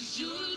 [0.00, 0.49] 'Cause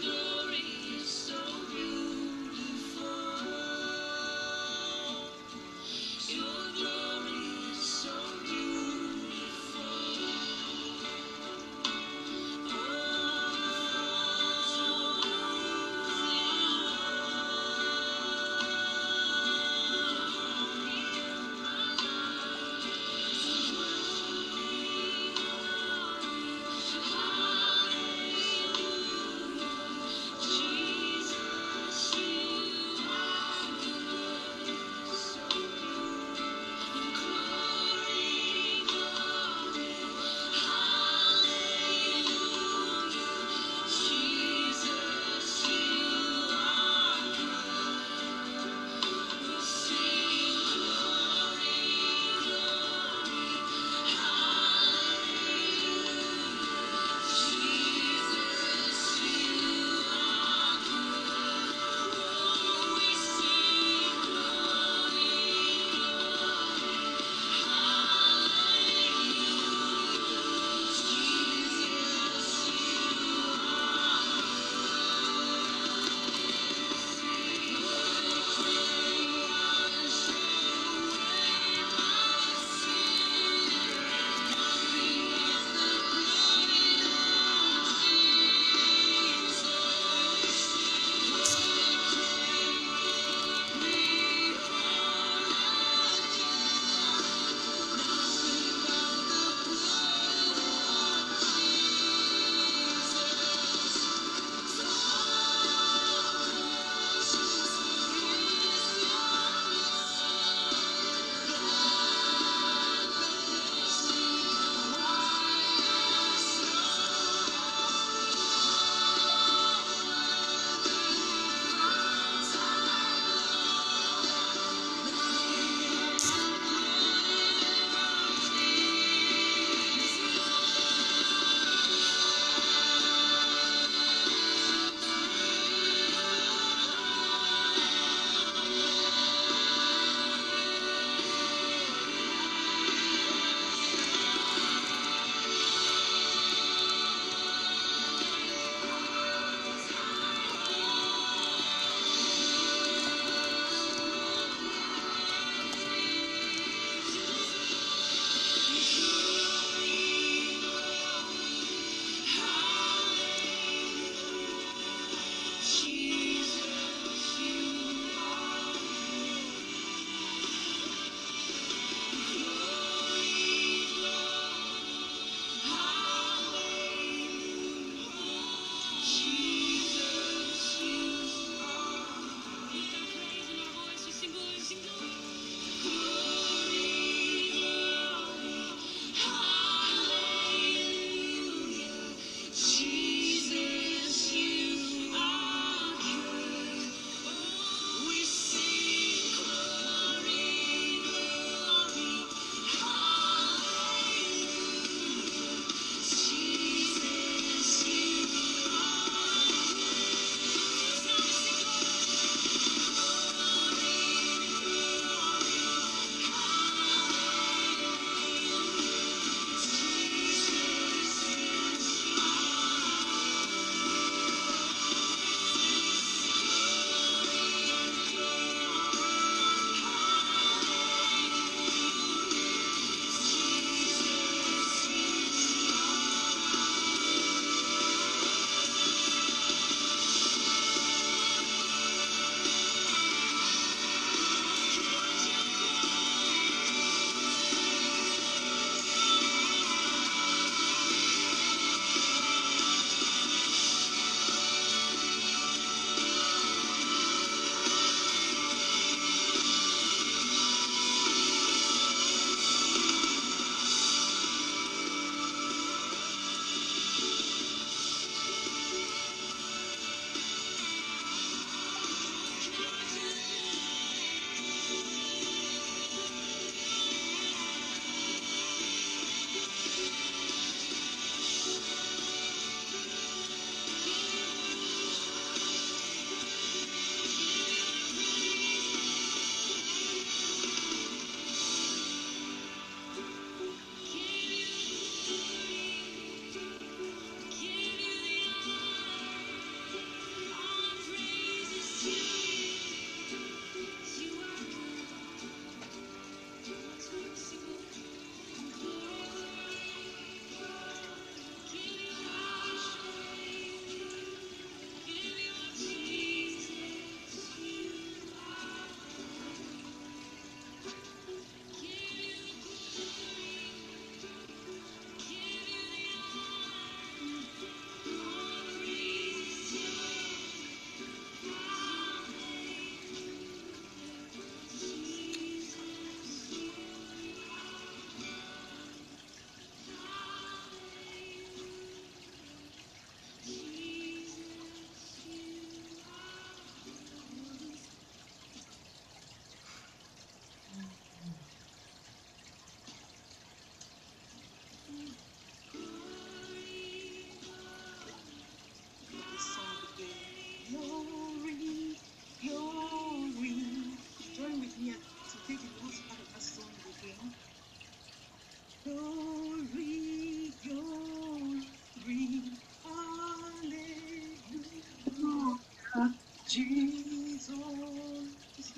[376.33, 377.35] Jesus,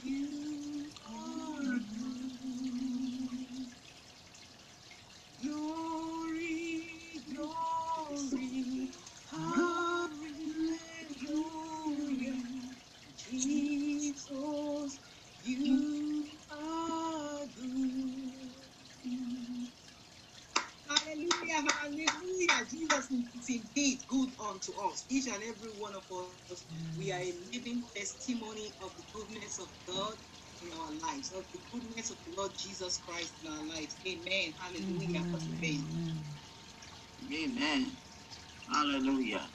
[0.04, 3.68] you are good.
[5.42, 8.94] Glory, glory,
[9.30, 9.68] hallelujah.
[13.16, 15.00] Jesus,
[15.44, 18.54] you are good.
[20.88, 22.66] Hallelujah, hallelujah.
[22.69, 25.06] Jesus is indeed good unto us.
[25.09, 26.05] Each and every one of us,
[27.06, 30.16] we are a living testimony of the goodness of God
[30.64, 34.00] in our lives, of the goodness of the Lord Jesus Christ in our lives.
[34.07, 34.56] Amen.
[34.59, 35.24] Hallelujah.
[35.64, 36.26] Amen.
[37.31, 37.97] Amen.
[38.74, 39.52] Hallelujah.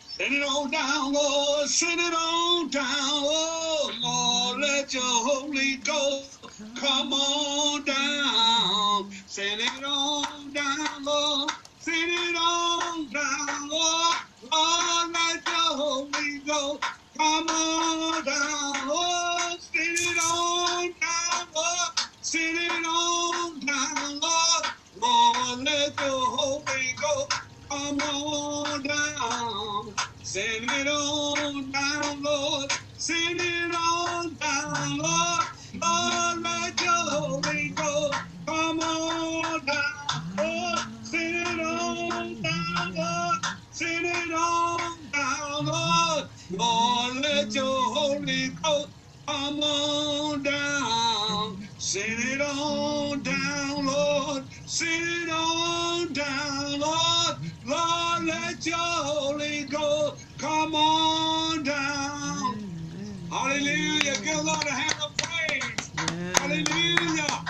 [0.00, 1.68] Send it on down, Lord.
[1.68, 4.60] Send it on down, oh Lord.
[4.62, 6.40] Let your Holy Ghost
[6.78, 9.10] come on down.
[9.26, 11.50] Send it on down, Lord.
[11.78, 12.55] Send it on
[17.18, 19.60] Come on down, Lord.
[19.60, 21.90] Send it on down, Lord.
[22.22, 24.66] Send it on down, Lord.
[25.66, 26.00] Let
[27.70, 29.94] come on down.
[30.22, 32.72] Send it on down, Lord.
[32.96, 35.46] Send it on down, Lord.
[36.42, 37.40] Let your
[38.46, 40.80] come on down, Lord.
[41.02, 43.38] Send it on down, Lord.
[43.70, 44.75] Send it on
[46.50, 47.16] Lord.
[47.22, 48.94] Let your Holy Ghost
[49.28, 51.62] come on down.
[51.78, 54.52] Send it on down, Lord.
[54.66, 57.42] Send it on down, Lord.
[57.64, 62.60] Lord, let your Holy Ghost come on down.
[63.30, 64.22] Hallelujah.
[64.22, 65.92] Give Lord a hand of praise.
[66.38, 67.44] Hallelujah.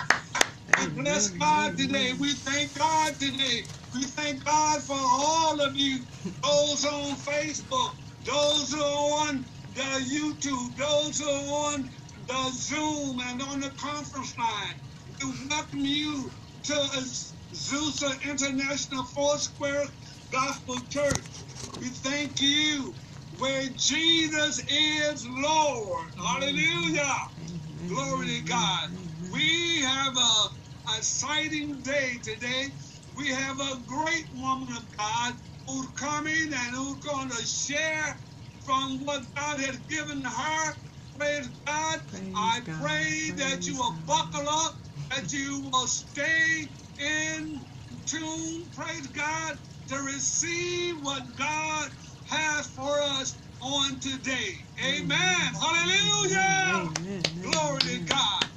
[0.78, 2.14] We bless God today.
[2.18, 3.62] We thank God today.
[3.94, 6.06] We thank God for all of you,
[6.42, 7.94] those on Facebook,
[8.26, 11.90] those who are on the YouTube, those who are on
[12.28, 14.76] the Zoom and on the conference line.
[15.22, 16.32] We welcome you
[16.64, 19.86] to Azusa International Foursquare
[20.32, 21.26] Gospel Church.
[21.80, 22.98] We thank you
[23.30, 26.12] where Jesus is Lord.
[26.18, 27.16] Hallelujah.
[27.88, 28.90] Glory to God.
[29.32, 30.46] We have a
[30.98, 32.68] exciting day today.
[33.14, 35.34] We have a great woman of God
[35.66, 38.22] who's coming and who's going to share
[38.60, 40.74] from what God has given her.
[41.18, 42.00] Praise God.
[42.08, 42.82] Praise I God.
[42.82, 44.06] pray that you will God.
[44.06, 44.80] buckle up,
[45.10, 46.66] that you will stay
[46.98, 47.68] in
[48.06, 49.58] tune, praise God,
[49.88, 51.92] to receive what God
[52.24, 54.54] has for us on today.
[54.84, 55.54] Amen.
[55.54, 56.90] Hallelujah.
[56.96, 57.38] Amen.
[57.40, 58.06] Glory to Amen.
[58.06, 58.48] God.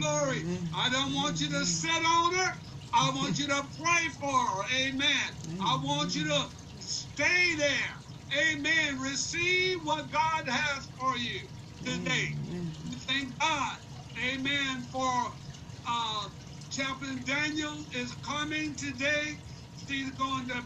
[0.00, 0.44] Glory.
[0.44, 0.70] Amen.
[0.72, 2.54] I don't want you to sit on her.
[2.94, 4.62] I want you to pray for her.
[4.86, 5.30] Amen.
[5.60, 7.96] I want you to stay there.
[8.54, 8.98] Amen.
[9.00, 11.40] Receive what God has for you
[11.84, 12.38] today.
[13.08, 13.78] Thank God.
[14.18, 14.88] Amen.
[14.92, 15.32] For
[15.86, 16.28] uh,
[16.70, 19.34] Chaplain Daniel is coming today.
[19.76, 20.64] She's going to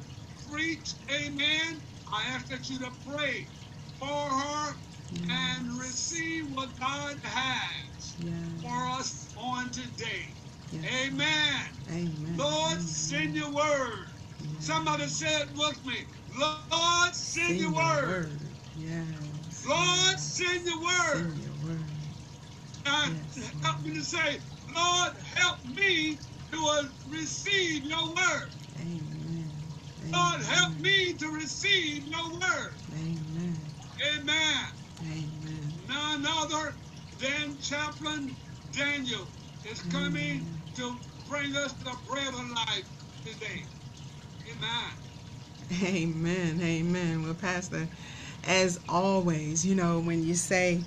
[0.49, 0.97] preach.
[1.13, 1.83] Amen.
[2.13, 3.51] I ask that you to pray
[3.99, 4.75] for her
[5.31, 8.19] and receive what God has
[8.61, 10.37] for us on today.
[10.85, 11.79] Amen.
[11.89, 12.37] Amen.
[12.37, 12.81] Lord, Amen.
[12.81, 14.07] send your word.
[14.59, 15.97] Somebody said with me,
[16.39, 18.57] Lord, send, Send your word.
[18.75, 19.65] Yes.
[19.67, 21.17] Lord, send your word.
[21.17, 22.07] Send your word.
[22.87, 24.39] Yes, help me to say,
[24.75, 26.17] Lord, help me
[26.53, 28.51] to uh, receive your word.
[28.79, 29.63] Amen.
[30.13, 32.79] Lord, help me to receive your word.
[32.93, 33.75] Amen.
[34.15, 34.67] Amen.
[35.03, 35.85] Amen.
[35.89, 36.77] None other
[37.19, 38.37] than Chaplain
[38.71, 39.33] Daniel
[39.65, 40.56] is coming Amen.
[40.77, 42.91] To bring us the bread of life
[43.25, 43.67] today.
[44.51, 44.93] Amen.
[45.85, 46.61] Amen.
[46.63, 47.23] Amen.
[47.25, 47.91] Well, Pastor,
[48.45, 50.85] as always, you know, when you say,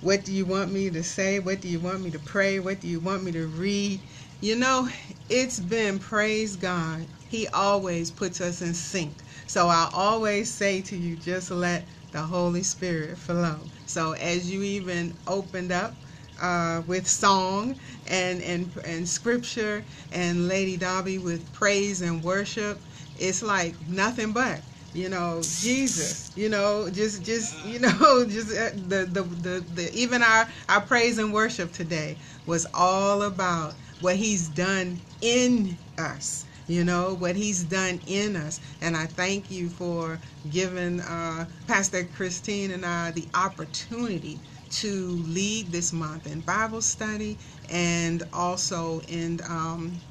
[0.00, 1.40] What do you want me to say?
[1.40, 2.60] What do you want me to pray?
[2.60, 4.02] What do you want me to read?
[4.40, 4.88] You know,
[5.28, 9.24] it's been, praise God, He always puts us in sync.
[9.46, 13.70] So I always say to you, just let the Holy Spirit flow.
[13.86, 16.03] So as you even opened up,
[16.40, 17.76] uh, with song
[18.06, 22.84] and, and and scripture and Lady Dobby with praise and worship,
[23.16, 26.32] it's like nothing but you know Jesus.
[26.36, 30.80] You know, just just you know just uh, the the, the the even our our
[30.82, 36.46] praise and worship today was all about what He's done in us.
[36.66, 42.04] You know what He's done in us, and I thank you for giving uh, Pastor
[42.04, 44.42] Christine and I the opportunity
[44.74, 47.38] to lead this month in Bible study
[47.68, 50.02] and also in um,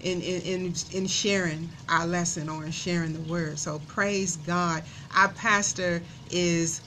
[0.00, 3.58] in, in, in, in sharing our lesson or in sharing the word.
[3.58, 4.84] So praise God.
[5.14, 6.82] Our pastor is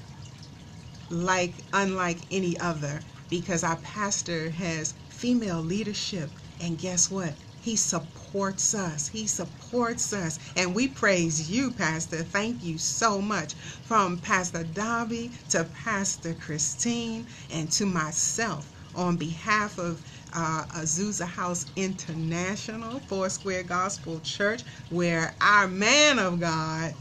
[1.09, 7.37] like unlike any other because our pastor has female leadership and guess what?
[7.65, 9.09] He supports us.
[9.09, 10.39] He supports us.
[10.55, 12.23] And we praise you, Pastor.
[12.23, 13.55] Thank you so much.
[13.83, 20.03] From Pastor Darby to Pastor Christine and to myself on behalf of
[20.33, 26.95] uh, Azusa House International, Foursquare Gospel Church, where our man of God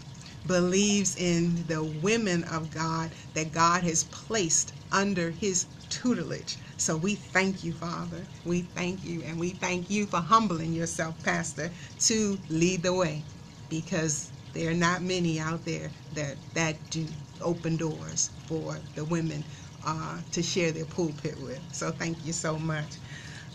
[0.47, 6.59] believes in the women of God that God has placed under his tutelage.
[6.85, 8.21] So we thank you, Father.
[8.45, 13.23] We thank you, and we thank you for humbling yourself, Pastor, to lead the way
[13.71, 17.07] because there are not many out there that, that do
[17.41, 19.43] open doors for the women
[19.87, 21.63] uh, to share their pulpit with.
[21.73, 22.97] So thank you so much.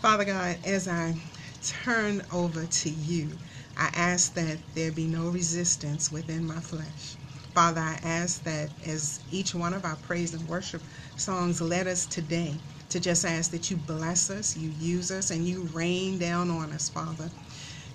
[0.02, 1.14] Father God, as I
[1.62, 3.28] turn over to you,
[3.78, 7.14] I ask that there be no resistance within my flesh.
[7.54, 10.82] Father, I ask that as each one of our praise and worship
[11.16, 12.54] songs led us today,
[12.90, 16.72] to just ask that you bless us, you use us, and you rain down on
[16.72, 17.32] us, Father.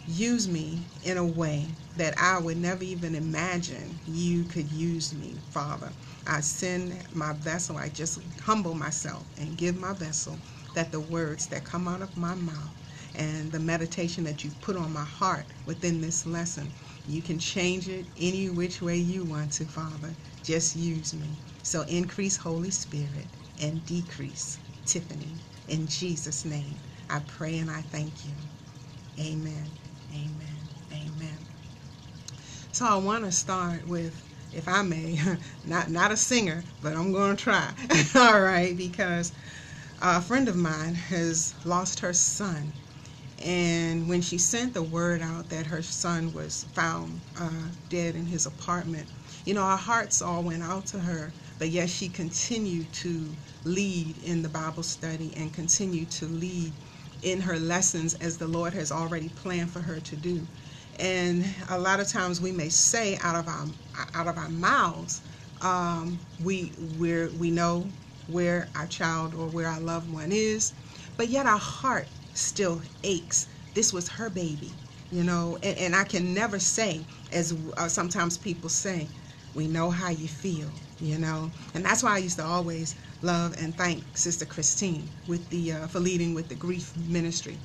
[0.05, 5.41] Use me in a way that I would never even imagine you could use me,
[5.49, 5.93] Father.
[6.27, 10.41] I send my vessel, I just humble myself and give my vessel
[10.73, 12.73] that the words that come out of my mouth
[13.15, 16.73] and the meditation that you've put on my heart within this lesson,
[17.05, 20.17] you can change it any which way you want to, Father.
[20.43, 21.39] Just use me.
[21.63, 25.39] So increase Holy Spirit and decrease Tiffany.
[25.67, 28.35] In Jesus' name, I pray and I thank you.
[29.19, 29.71] Amen.
[30.13, 30.69] Amen.
[30.93, 31.47] Amen.
[32.71, 35.19] So I want to start with, if I may,
[35.65, 37.73] not not a singer, but I'm going to try.
[38.15, 39.33] All right, because
[40.01, 42.73] a friend of mine has lost her son,
[43.39, 48.27] and when she sent the word out that her son was found uh, dead in
[48.27, 49.09] his apartment,
[49.45, 54.17] you know, our hearts all went out to her, but yet she continued to lead
[54.19, 56.75] in the Bible study and continue to lead
[57.21, 60.47] in her lessons as the Lord has already planned for her to do.
[60.99, 63.67] And a lot of times we may say out of our
[64.13, 65.21] out of our mouths,
[65.61, 67.93] um, we we we know
[68.27, 70.73] where our child or where our loved one is,
[71.17, 73.47] but yet our heart still aches.
[73.73, 74.77] This was her baby,
[75.11, 79.11] you know, and, and I can never say, as uh, sometimes people say,
[79.53, 83.55] we know how you feel, you know, and that's why I used to always love
[83.59, 87.59] and thank Sister Christine with the uh, for leading with the grief ministry,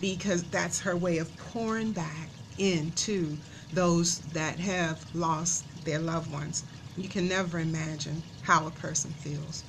[0.00, 3.38] because that's her way of pouring back into
[3.72, 6.64] those that have lost their loved ones.
[6.96, 9.64] You can never imagine how a person feels.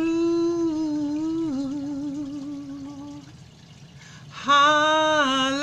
[4.29, 5.59] Hallelujah.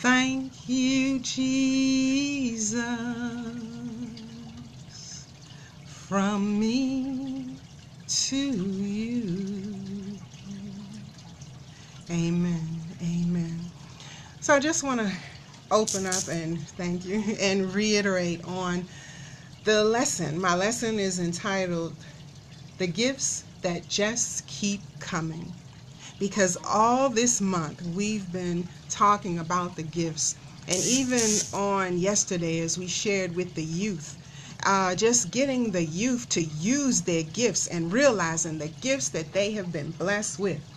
[0.00, 2.78] Thank you, Jesus.
[5.84, 7.58] From me
[8.08, 10.18] to you.
[12.10, 12.96] Amen.
[13.02, 13.70] Amen.
[14.40, 15.12] So I just want to
[15.70, 18.88] open up and thank you and reiterate on
[19.64, 20.40] the lesson.
[20.40, 21.96] My lesson is entitled
[22.78, 25.54] The Gifts That Just Keep Coming.
[26.18, 30.36] Because all this month we've been talking about the gifts.
[30.68, 31.20] And even
[31.52, 34.18] on yesterday, as we shared with the youth,
[34.64, 39.52] uh, just getting the youth to use their gifts and realizing the gifts that they
[39.52, 40.69] have been blessed with.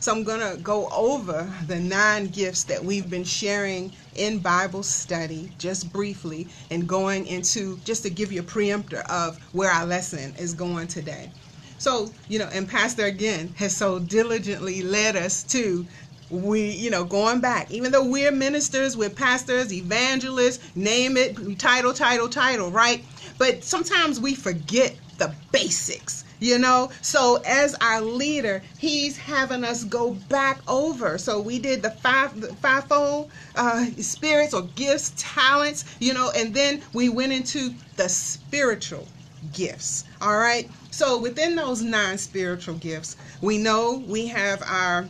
[0.00, 4.82] So I'm going to go over the nine gifts that we've been sharing in Bible
[4.82, 9.84] study just briefly and going into just to give you a preemptor of where our
[9.84, 11.30] lesson is going today.
[11.76, 15.86] So, you know, and Pastor again has so diligently led us to
[16.30, 21.92] we, you know, going back, even though we're ministers, we're pastors, evangelists, name it, title,
[21.92, 23.04] title, title, right?
[23.36, 29.84] But sometimes we forget the basics you know so as our leader he's having us
[29.84, 35.84] go back over so we did the five the fivefold uh, spirits or gifts talents
[36.00, 39.06] you know and then we went into the spiritual
[39.52, 45.08] gifts all right so within those nine spiritual gifts we know we have our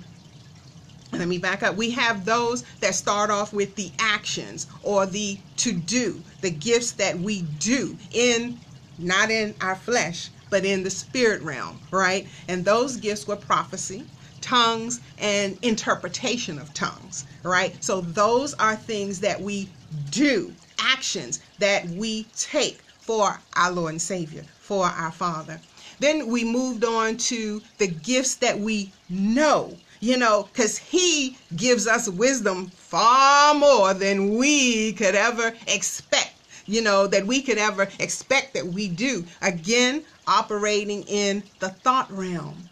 [1.13, 1.75] let me back up.
[1.77, 6.93] We have those that start off with the actions or the to do, the gifts
[6.93, 8.61] that we do in
[8.97, 12.27] not in our flesh, but in the spirit realm, right?
[12.49, 14.05] And those gifts were prophecy,
[14.41, 17.83] tongues, and interpretation of tongues, right?
[17.83, 19.69] So those are things that we
[20.11, 25.61] do, actions that we take for our Lord and Savior, for our Father.
[25.99, 31.87] Then we moved on to the gifts that we know you know, because he gives
[31.87, 36.35] us wisdom far more than we could ever expect,
[36.67, 39.25] you know, that we could ever expect that we do.
[39.43, 42.71] Again, operating in the thought realm,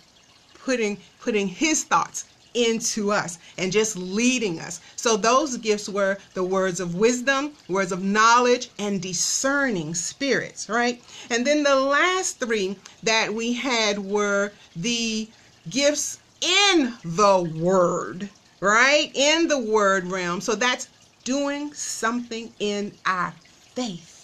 [0.64, 4.80] putting putting his thoughts into us and just leading us.
[4.96, 11.02] So those gifts were the words of wisdom, words of knowledge, and discerning spirits, right?
[11.30, 15.28] And then the last three that we had were the
[15.68, 19.10] gifts in the word, right?
[19.14, 20.40] In the word realm.
[20.40, 20.88] So that's
[21.24, 23.34] doing something in our
[23.74, 24.17] faith.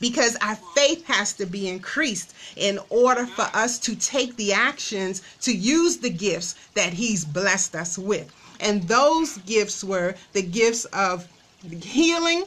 [0.00, 5.22] Because our faith has to be increased in order for us to take the actions
[5.42, 8.30] to use the gifts that He's blessed us with.
[8.60, 11.26] And those gifts were the gifts of
[11.82, 12.44] healing,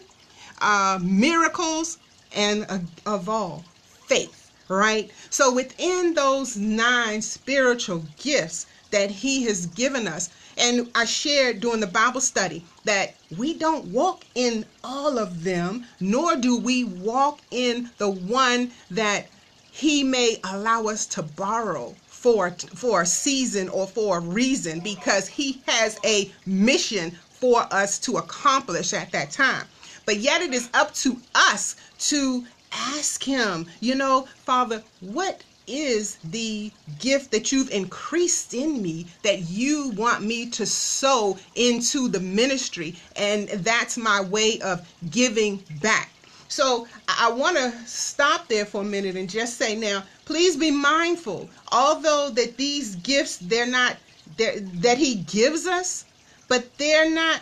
[0.61, 1.97] uh, miracles,
[2.35, 3.63] and uh, of all,
[4.05, 5.11] faith, right?
[5.29, 10.29] So within those nine spiritual gifts, that He has given us.
[10.57, 15.85] And I shared during the Bible study that we don't walk in all of them,
[15.99, 19.27] nor do we walk in the one that
[19.71, 25.27] He may allow us to borrow for for a season or for a reason because
[25.27, 29.65] he has a mission for us to accomplish at that time
[30.05, 36.17] but yet it is up to us to ask him you know father what is
[36.23, 42.19] the gift that you've increased in me that you want me to sow into the
[42.19, 42.95] ministry.
[43.15, 46.11] And that's my way of giving back.
[46.47, 50.71] So I want to stop there for a minute and just say now, please be
[50.71, 51.49] mindful.
[51.71, 53.97] Although that these gifts, they're not
[54.37, 56.05] they're, that He gives us,
[56.47, 57.41] but they're not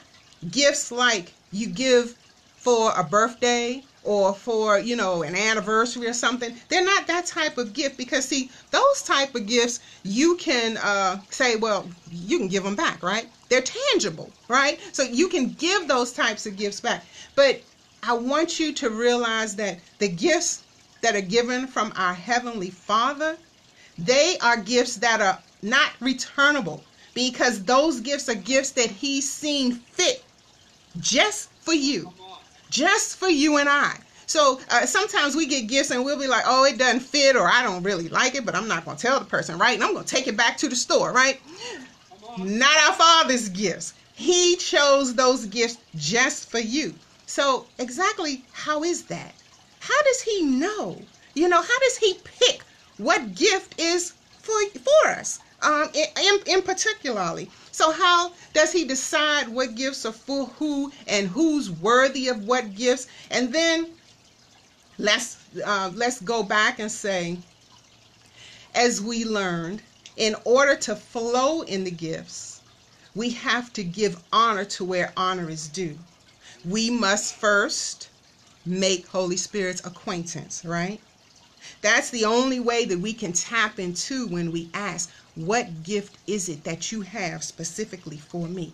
[0.51, 2.15] gifts like you give
[2.57, 7.57] for a birthday or for you know an anniversary or something they're not that type
[7.57, 12.47] of gift because see those type of gifts you can uh, say well you can
[12.47, 13.27] give them back right?
[13.49, 14.79] They're tangible right?
[14.93, 17.03] So you can give those types of gifts back.
[17.35, 17.61] But
[18.07, 20.63] i want you to realize that the gifts
[21.01, 23.35] that are given from our heavenly father
[23.97, 26.83] they are gifts that are not returnable
[27.15, 30.23] because those gifts are gifts that he's seen fit
[30.99, 32.11] just for you
[32.75, 33.97] just for you and I.
[34.27, 37.47] So uh, sometimes we get gifts and we'll be like, oh, it doesn't fit or
[37.47, 39.75] I don't really like it, but I'm not going to tell the person, right?
[39.75, 41.39] And I'm going to take it back to the store, right?
[42.37, 43.93] Not our Father's gifts.
[44.13, 46.93] He chose those gifts just for you.
[47.27, 49.33] So exactly how is that?
[49.79, 51.01] How does he know?
[51.33, 52.61] You know, how does he pick
[52.97, 55.39] what gift is for for us?
[55.61, 57.49] Um, in, in particularly.
[57.75, 62.73] So how does he decide what gifts are for who and who's worthy of what
[62.73, 63.05] gifts?
[63.29, 63.87] And then
[64.97, 67.37] let's uh, let's go back and say,
[68.73, 69.81] as we learned,
[70.15, 72.61] in order to flow in the gifts,
[73.13, 75.97] we have to give honor to where honor is due.
[76.63, 78.07] We must first
[78.65, 81.01] make Holy Spirit's acquaintance, right?
[81.81, 86.47] That's the only way that we can tap into when we ask, What gift is
[86.47, 88.71] it that you have specifically for me?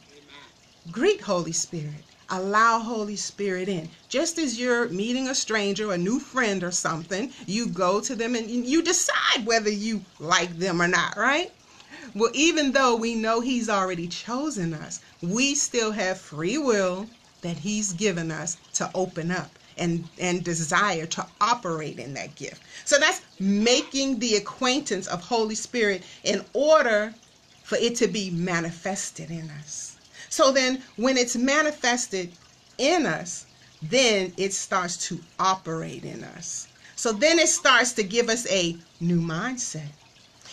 [0.91, 2.03] Greet Holy Spirit.
[2.29, 3.89] Allow Holy Spirit in.
[4.09, 8.35] Just as you're meeting a stranger, a new friend or something, you go to them
[8.35, 11.51] and you decide whether you like them or not, right?
[12.13, 17.07] Well, even though we know He's already chosen us, we still have free will
[17.41, 22.61] that He's given us to open up and, and desire to operate in that gift.
[22.85, 27.13] So that's making the acquaintance of Holy Spirit in order
[27.63, 29.97] for it to be manifested in us.
[30.29, 32.31] So then, when it's manifested
[32.77, 33.45] in us,
[33.81, 36.67] then it starts to operate in us.
[36.95, 39.89] So then it starts to give us a new mindset.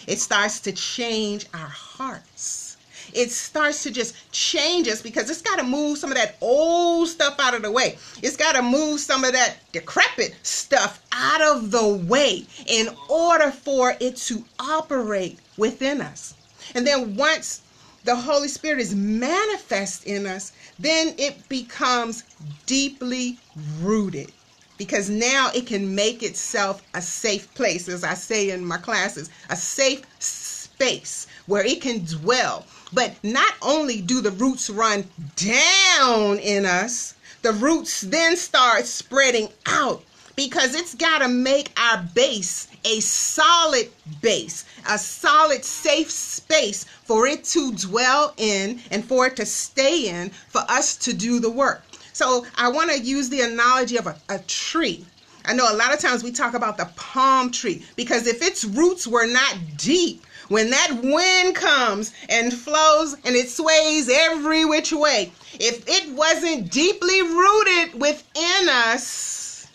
[0.06, 2.67] It starts to change our hearts.
[3.14, 7.08] It starts to just change us because it's got to move some of that old
[7.08, 7.98] stuff out of the way.
[8.22, 13.50] It's got to move some of that decrepit stuff out of the way in order
[13.50, 16.34] for it to operate within us.
[16.74, 17.62] And then once
[18.04, 22.24] the Holy Spirit is manifest in us, then it becomes
[22.66, 23.38] deeply
[23.80, 24.32] rooted
[24.78, 29.28] because now it can make itself a safe place, as I say in my classes,
[29.50, 32.64] a safe space where it can dwell.
[32.92, 35.04] But not only do the roots run
[35.36, 40.02] down in us, the roots then start spreading out
[40.36, 43.90] because it's got to make our base a solid
[44.22, 50.08] base, a solid, safe space for it to dwell in and for it to stay
[50.08, 51.82] in for us to do the work.
[52.12, 55.04] So I want to use the analogy of a, a tree.
[55.44, 58.64] I know a lot of times we talk about the palm tree because if its
[58.64, 64.92] roots were not deep, when that wind comes and flows and it sways every which
[64.92, 69.68] way, if it wasn't deeply rooted within us,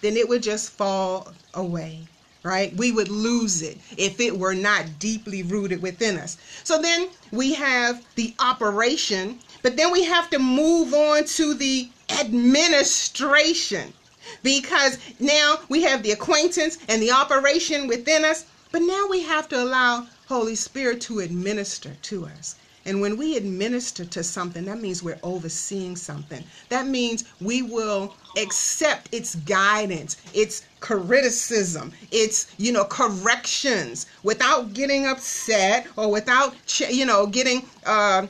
[0.00, 2.06] then it would just fall away,
[2.42, 2.74] right?
[2.76, 6.36] We would lose it if it were not deeply rooted within us.
[6.64, 11.88] So then we have the operation but then we have to move on to the
[12.20, 13.92] administration
[14.42, 19.48] because now we have the acquaintance and the operation within us, but now we have
[19.48, 22.56] to allow Holy Spirit to administer to us.
[22.88, 26.42] And when we administer to something, that means we're overseeing something.
[26.70, 35.06] That means we will accept its guidance, its criticism, its, you know, corrections without getting
[35.06, 36.54] upset or without,
[36.88, 38.26] you know, getting uh,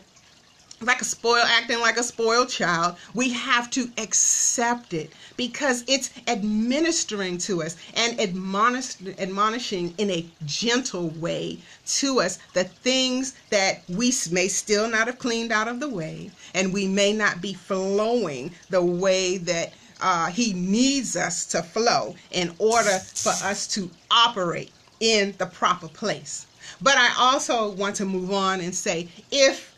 [0.80, 6.10] like a spoiled acting like a spoiled child we have to accept it because it's
[6.26, 13.82] administering to us and admonish, admonishing in a gentle way to us the things that
[13.88, 17.54] we may still not have cleaned out of the way and we may not be
[17.54, 23.90] flowing the way that uh, he needs us to flow in order for us to
[24.10, 26.46] operate in the proper place.
[26.80, 29.74] But i also want to move on and say if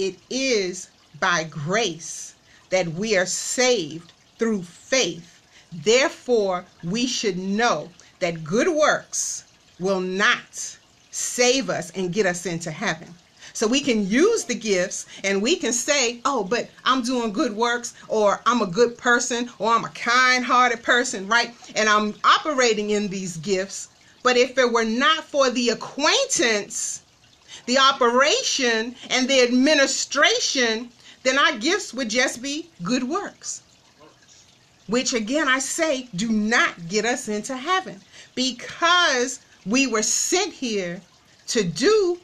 [0.00, 2.34] it is by grace
[2.70, 5.42] that we are saved through faith.
[5.72, 9.44] Therefore, we should know that good works
[9.78, 10.76] will not
[11.10, 13.14] save us and get us into heaven.
[13.52, 17.54] So we can use the gifts and we can say, oh, but I'm doing good
[17.54, 21.52] works, or I'm a good person, or I'm a kind hearted person, right?
[21.74, 23.88] And I'm operating in these gifts.
[24.22, 27.02] But if it were not for the acquaintance
[27.66, 30.90] the operation and the administration,
[31.22, 33.62] then our gifts would just be good works.
[34.86, 38.00] Which again, I say, do not get us into heaven
[38.34, 41.00] because we were sent here
[41.48, 42.18] to do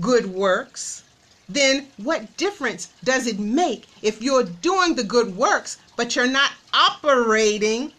[0.00, 1.02] good works.
[1.48, 6.52] Then what difference does it make if you're doing the good works, but you're not
[6.72, 7.92] operating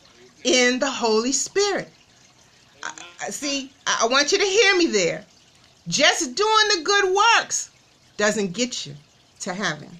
[0.43, 1.89] in the Holy Spirit?
[3.29, 5.25] See, I want you to hear me there.
[5.87, 7.69] Just doing the good works
[8.17, 8.95] doesn't get you
[9.41, 9.99] to heaven.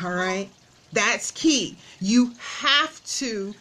[0.00, 0.48] All right?
[0.92, 1.76] That's key.
[2.00, 3.54] You have to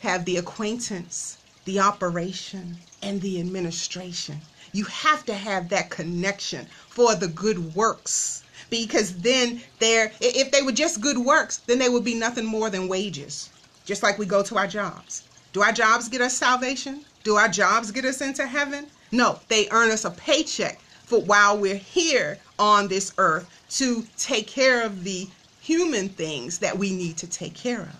[0.00, 4.40] have the acquaintance, the operation, and the administration.
[4.72, 8.42] You have to have that connection for the good works.
[8.70, 12.70] Because then there if they were just good works, then they would be nothing more
[12.70, 13.50] than wages.
[13.84, 15.22] Just like we go to our jobs.
[15.52, 17.04] Do our jobs get us salvation?
[17.24, 18.86] Do our jobs get us into heaven?
[19.12, 24.46] No, they earn us a paycheck for while we're here on this earth to take
[24.46, 25.28] care of the
[25.60, 27.96] human things that we need to take care of.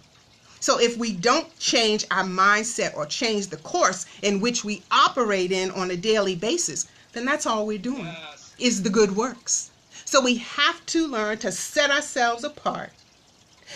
[0.60, 5.52] So if we don't change our mindset or change the course in which we operate
[5.52, 8.54] in on a daily basis, then that's all we're doing yes.
[8.58, 9.70] is the good works.
[10.04, 12.90] So we have to learn to set ourselves apart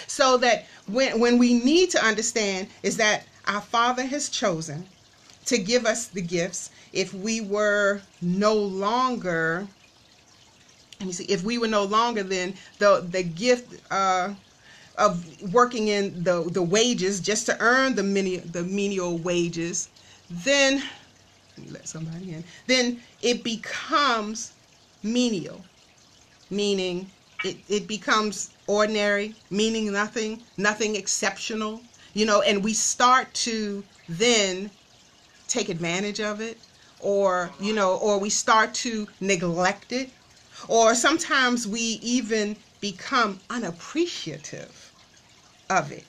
[0.07, 4.87] so that when, when we need to understand is that our Father has chosen
[5.47, 9.67] to give us the gifts if we were no longer
[11.01, 14.35] let me see if we were no longer then the the gift uh,
[14.97, 19.89] of working in the the wages just to earn the many the menial wages
[20.29, 20.83] then
[21.69, 24.53] let somebody in then it becomes
[25.03, 25.65] menial.
[26.51, 27.11] Meaning
[27.45, 31.81] it, it becomes ordinary meaning nothing nothing exceptional
[32.13, 34.71] you know and we start to then
[35.51, 36.57] take advantage of it
[37.01, 40.11] or you know or we start to neglect it
[40.69, 44.93] or sometimes we even become unappreciative
[45.69, 46.05] of it.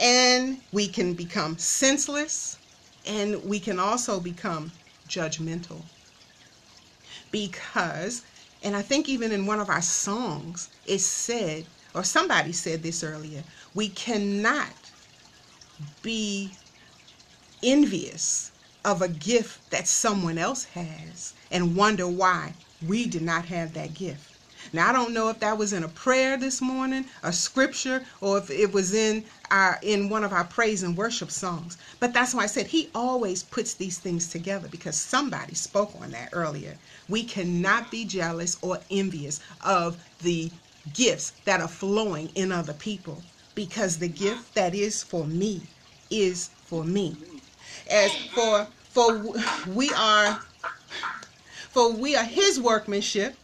[0.00, 2.58] And we can become senseless
[3.06, 4.72] and we can also become
[5.08, 5.82] judgmental.
[7.30, 8.22] Because
[8.62, 13.04] And I think even in one of our songs, it said, or somebody said this
[13.04, 14.72] earlier, we cannot
[16.02, 16.50] be
[17.62, 18.50] envious
[18.86, 23.94] of a gift that someone else has and wonder why we did not have that
[23.94, 24.38] gift.
[24.72, 28.38] Now I don't know if that was in a prayer this morning, a scripture, or
[28.38, 31.78] if it was in our in one of our praise and worship songs.
[32.00, 36.12] But that's why I said he always puts these things together because somebody spoke on
[36.12, 36.78] that earlier.
[37.08, 40.52] We cannot be jealous or envious of the
[40.92, 45.70] gifts that are flowing in other people because the gift that is for me
[46.10, 47.18] is for me.
[47.90, 49.22] As for for
[49.74, 50.40] we are
[51.68, 53.36] for we are his workmanship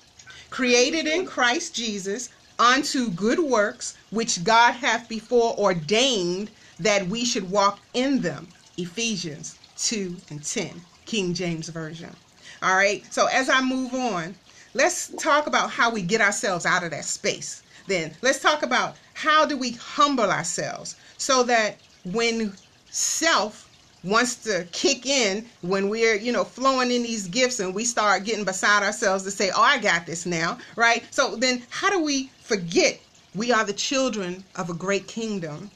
[0.48, 7.50] created in Christ Jesus unto good works which God hath before ordained that we should
[7.50, 8.48] walk in them.
[8.78, 12.16] Ephesians 2 and 10, King James Version.
[12.62, 14.34] All right, so as I move on,
[14.72, 17.62] let's talk about how we get ourselves out of that space.
[17.86, 22.54] Then let's talk about how do we humble ourselves so that when
[22.88, 23.68] self
[24.04, 28.24] wants to kick in when we're you know flowing in these gifts and we start
[28.24, 31.04] getting beside ourselves to say oh i got this now right?
[31.10, 33.00] So then how do we forget
[33.34, 35.70] we are the children of a great kingdom?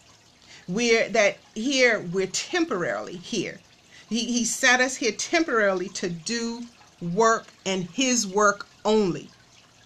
[0.69, 3.61] We're that here we're temporarily here.
[4.09, 6.62] He, he set us here temporarily to do
[7.01, 9.29] work and his work only.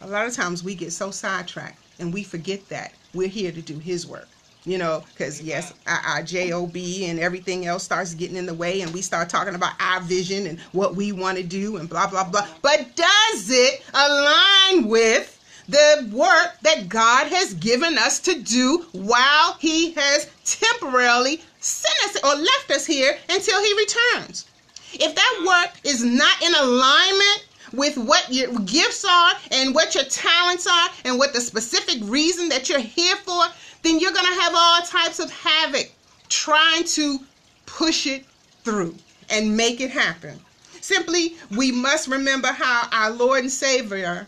[0.00, 3.60] A lot of times we get so sidetracked and we forget that we're here to
[3.62, 4.28] do his work
[4.64, 8.92] you know because yes our, job and everything else starts getting in the way and
[8.92, 12.28] we start talking about our vision and what we want to do and blah blah
[12.28, 12.46] blah.
[12.62, 15.36] But does it align with
[15.68, 22.22] the work that god has given us to do while he has temporarily sent us
[22.22, 24.46] or left us here until he returns?
[24.92, 30.04] If that work is not in alignment with what your gifts are and what your
[30.04, 33.44] talents are and what the specific reason that you're here for
[33.82, 35.90] then you're going to have all types of havoc
[36.28, 37.18] trying to
[37.66, 38.24] push it
[38.64, 38.94] through
[39.28, 40.40] and make it happen.
[40.80, 44.26] Simply, we must remember how our Lord and Savior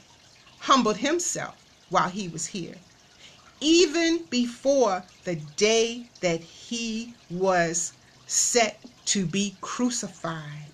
[0.60, 1.56] humbled himself
[1.90, 2.74] while he was here.
[3.60, 7.92] Even before the day that he was
[8.26, 10.70] set to be crucified.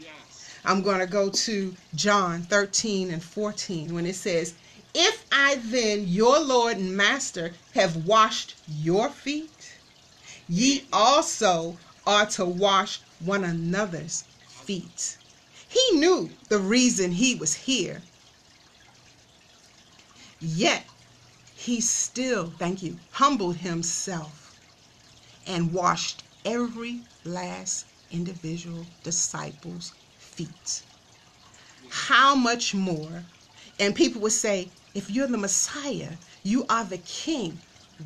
[0.00, 0.56] Yes.
[0.64, 4.54] I'm going to go to John 13 and 14 when it says,
[4.94, 9.80] if I then, your Lord and Master, have washed your feet,
[10.48, 15.18] ye also are to wash one another's feet.
[15.68, 18.02] He knew the reason he was here.
[20.40, 20.86] Yet
[21.54, 24.54] he still, thank you, humbled himself
[25.46, 30.82] and washed every last individual disciple's feet.
[31.90, 33.26] How much more?
[33.80, 36.10] And people would say, if you're the Messiah,
[36.42, 37.58] you are the King,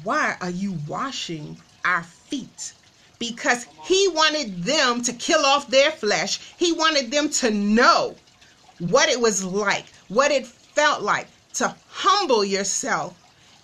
[0.05, 2.75] why are you washing our feet?
[3.19, 6.41] Because he wanted them to kill off their flesh.
[6.59, 8.17] He wanted them to know
[8.79, 13.17] what it was like, what it felt like to humble yourself.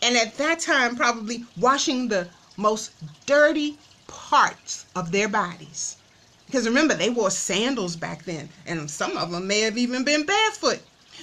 [0.02, 2.92] And at that time, probably washing the most
[3.26, 5.96] dirty parts of their bodies.
[6.46, 10.24] Because remember, they wore sandals back then, and some of them may have even been
[10.24, 10.80] barefoot.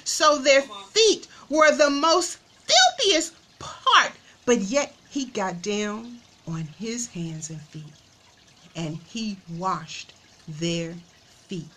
[0.07, 4.11] So their feet were the most filthiest part,
[4.45, 7.83] but yet he got down on his hands and feet
[8.75, 10.13] and he washed
[10.47, 10.95] their
[11.47, 11.67] feet.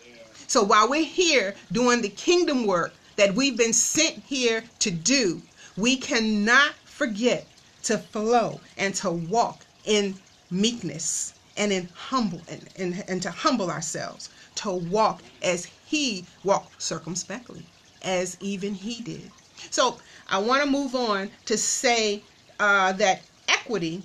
[0.46, 5.40] So while we're here doing the kingdom work that we've been sent here to do,
[5.76, 7.46] we cannot forget
[7.84, 10.18] to flow and to walk in
[10.50, 16.82] meekness and in humble and, and, and to humble ourselves, to walk as he walked
[16.82, 17.64] circumspectly,
[18.02, 19.30] as even he did.
[19.70, 22.22] So I want to move on to say
[22.58, 24.02] uh, that equity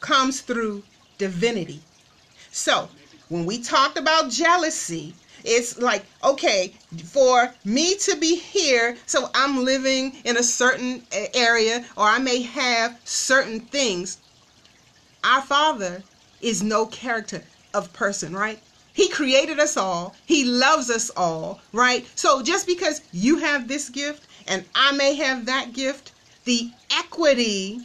[0.00, 0.84] comes through
[1.18, 1.82] divinity.
[2.50, 2.88] So
[3.28, 5.14] when we talked about jealousy,
[5.44, 11.02] it's like, okay, for me to be here, so I'm living in a certain
[11.34, 14.18] area or I may have certain things.
[15.22, 16.04] Our Father
[16.40, 18.60] is no character of person, right?
[18.94, 20.14] He created us all.
[20.24, 22.06] He loves us all, right?
[22.14, 26.12] So just because you have this gift and I may have that gift,
[26.44, 27.80] the equity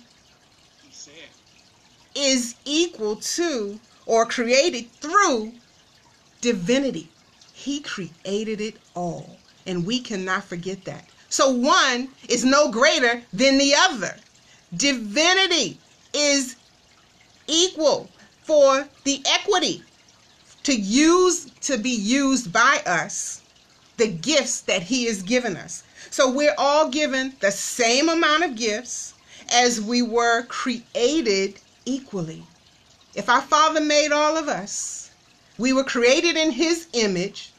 [2.13, 5.53] is equal to or created through
[6.41, 7.09] divinity.
[7.53, 11.09] He created it all, and we cannot forget that.
[11.29, 14.15] So one is no greater than the other.
[14.75, 15.79] Divinity
[16.13, 16.55] is
[17.47, 18.09] equal
[18.43, 19.83] for the equity
[20.69, 23.41] to use to be used by us
[23.97, 25.83] the gifts that He has given us.
[26.11, 29.15] So we're all given the same amount of gifts
[29.51, 31.55] as we were created
[31.85, 32.43] equally.
[33.15, 35.09] If our Father made all of us,
[35.57, 37.51] we were created in His image,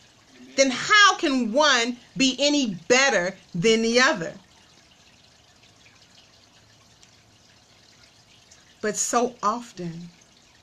[0.54, 4.34] then how can one be any better than the other?
[8.80, 10.10] But so often,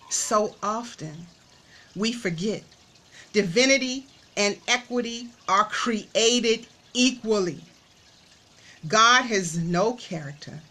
[0.10, 1.28] so often,
[1.98, 2.64] we forget
[3.34, 4.06] divinity
[4.36, 7.62] and equity are created equally.
[8.88, 10.62] God has no character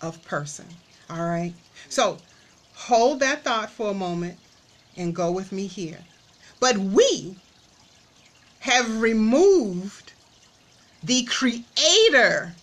[0.00, 0.66] of person.
[1.10, 1.52] All right?
[1.88, 2.18] So
[2.74, 4.38] hold that thought for a moment
[4.96, 5.98] and go with me here.
[6.60, 7.36] But we
[8.60, 10.12] have removed
[11.02, 12.54] the creator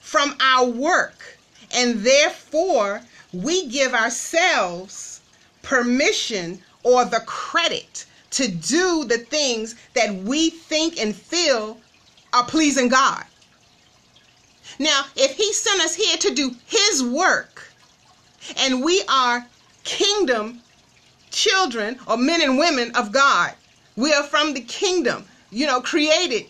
[0.00, 1.38] from our work,
[1.72, 3.00] and therefore
[3.32, 5.20] we give ourselves
[5.62, 11.78] permission or the credit to do the things that we think and feel
[12.32, 13.24] are pleasing God.
[14.78, 17.70] Now, if He sent us here to do His work,
[18.56, 19.46] and we are
[19.84, 20.60] kingdom
[21.30, 23.52] children or men and women of God,
[23.96, 26.46] we are from the kingdom, you know, created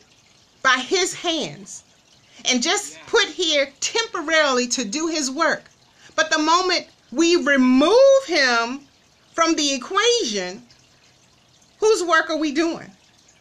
[0.63, 1.83] by His hands,
[2.45, 5.65] and just put here temporarily to do His work.
[6.15, 8.87] But the moment we remove Him
[9.33, 10.63] from the equation,
[11.79, 12.91] whose work are we doing?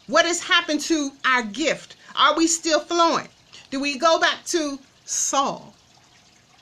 [0.08, 1.96] What has happened to our gift?
[2.16, 3.28] Are we still flowing?
[3.70, 5.74] Do we go back to Saul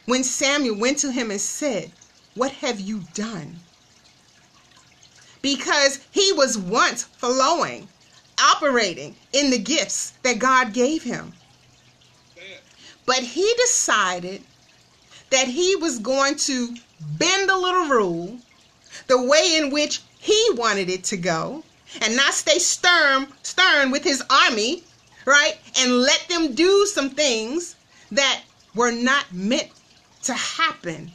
[0.05, 1.91] when Samuel went to him and said,
[2.36, 3.59] What have you done?
[5.41, 7.88] Because he was once flowing,
[8.39, 11.34] operating in the gifts that God gave him.
[13.05, 14.43] But he decided
[15.30, 16.75] that he was going to
[17.17, 18.39] bend a little rule
[19.10, 21.64] the way in which he wanted it to go
[22.01, 24.84] and not stay stern stern with his army
[25.26, 25.57] right?
[25.80, 27.76] And let them do some things
[28.12, 28.41] that
[28.74, 29.70] were not meant
[30.24, 31.12] to happen.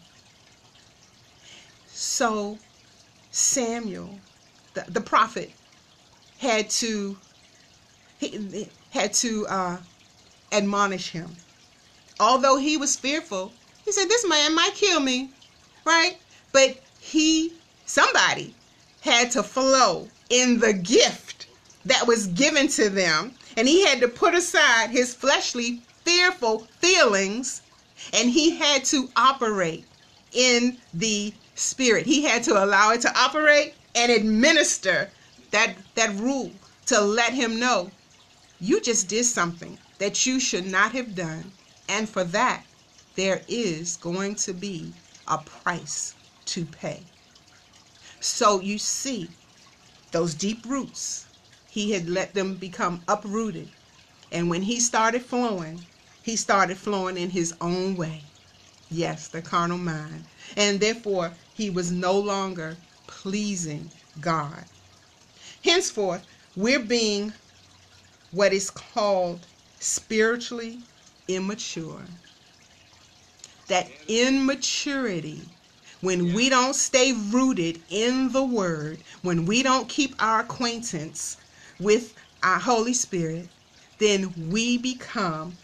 [1.89, 2.59] So
[3.31, 4.19] samuel
[4.75, 5.51] the, the prophet
[6.39, 7.17] had to
[8.19, 9.77] he, had to uh,
[10.53, 11.35] admonish him.
[12.21, 13.53] Although he was fearful
[13.85, 15.31] he said this man might kill me
[15.85, 16.17] right?
[16.53, 17.53] But he
[17.95, 18.53] somebody
[19.03, 21.47] had to flow in the gift
[21.85, 27.63] that was given to them and he had to put aside his fleshly fearful feelings
[28.13, 29.85] and he had to operate
[30.33, 32.05] in the spirit.
[32.05, 35.13] He had to allow it to operate and administer
[35.53, 36.53] that that rule
[36.87, 37.93] to let him know
[38.59, 41.53] you just did something that you should not have done
[41.89, 42.65] and for that
[43.15, 44.97] there is going to be
[45.29, 46.17] a price
[46.47, 47.14] to pay
[48.25, 49.29] so you see
[50.13, 51.27] those deep roots
[51.69, 53.69] he had let them become uprooted
[54.33, 55.81] and when he started flowing
[56.25, 58.23] he started flowing in his own way.
[58.91, 60.25] Yes, the carnal mind.
[60.57, 63.91] And therefore, he was no longer pleasing
[64.23, 64.65] God.
[65.63, 67.35] Henceforth, we're being
[68.31, 69.47] what is called
[69.81, 70.79] spiritually
[71.29, 72.01] immature.
[73.69, 75.43] That immaturity,
[76.05, 81.39] when we don't stay rooted in the Word, when we don't keep our acquaintance
[81.81, 83.49] with our Holy Spirit,
[83.97, 85.57] then we become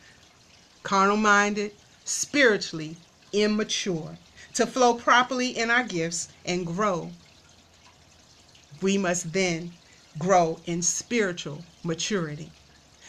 [0.82, 1.72] carnal minded,
[2.06, 2.96] spiritually
[3.34, 4.16] immature.
[4.54, 7.10] To flow properly in our gifts and grow,
[8.80, 9.72] we must then
[10.18, 12.50] grow in spiritual maturity.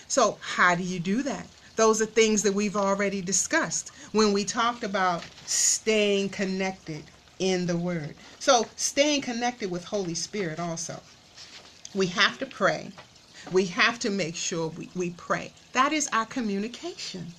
[0.09, 1.47] So, how do you do that?
[1.77, 7.05] Those are things that we've already discussed when we talked about staying connected
[7.41, 8.15] in the Word.
[8.39, 11.01] So, staying connected with Holy Spirit also.
[11.93, 12.91] We have to pray.
[13.51, 15.51] We have to make sure we, we pray.
[15.73, 17.33] That is our communication.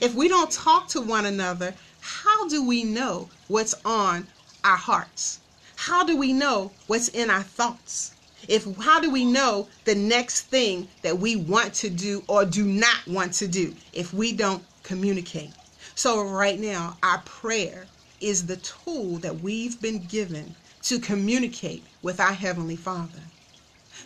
[0.00, 4.28] If we don't talk to one another, how do we know what's on
[4.62, 5.40] our hearts?
[5.74, 8.12] How do we know what's in our thoughts?
[8.46, 12.64] If how do we know the next thing that we want to do or do
[12.64, 15.50] not want to do if we don't communicate?
[15.96, 17.86] So right now, our prayer
[18.20, 23.22] is the tool that we've been given to communicate with our heavenly Father.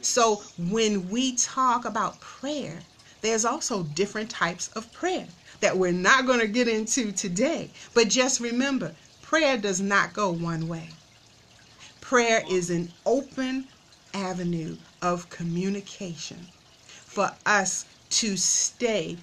[0.01, 2.81] So when we talk about prayer,
[3.21, 5.29] there's also different types of prayer
[5.61, 7.71] that we're not going to get into today.
[7.95, 10.89] But just remember, prayer does not go one way.
[12.01, 13.69] Prayer is an open
[14.15, 16.49] avenue of communication
[16.87, 19.19] for us to stay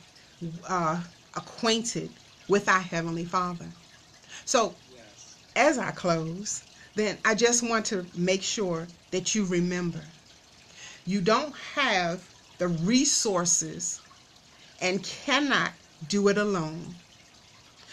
[0.68, 1.02] uh,
[1.36, 2.10] acquainted
[2.48, 3.74] with our Heavenly Father.
[4.50, 4.74] So,
[5.56, 6.64] as I close,
[6.96, 10.02] then I just want to make sure that you remember
[11.06, 12.28] you don't have
[12.58, 14.00] the resources
[14.82, 15.74] and cannot
[16.08, 16.96] do it alone.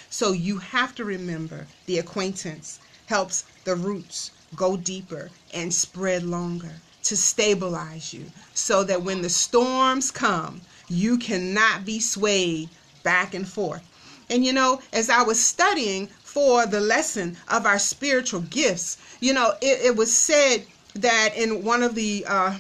[0.09, 6.77] So you have to remember the acquaintance helps the roots go deeper and spread longer
[7.03, 12.71] to stabilize you so that when the storms come, you cannot be swayed
[13.03, 13.83] back and forth.
[14.29, 19.33] And you know, as I was studying for the lesson of our spiritual gifts, you
[19.33, 20.63] know, it, it was said
[20.93, 22.55] that in one of the uh,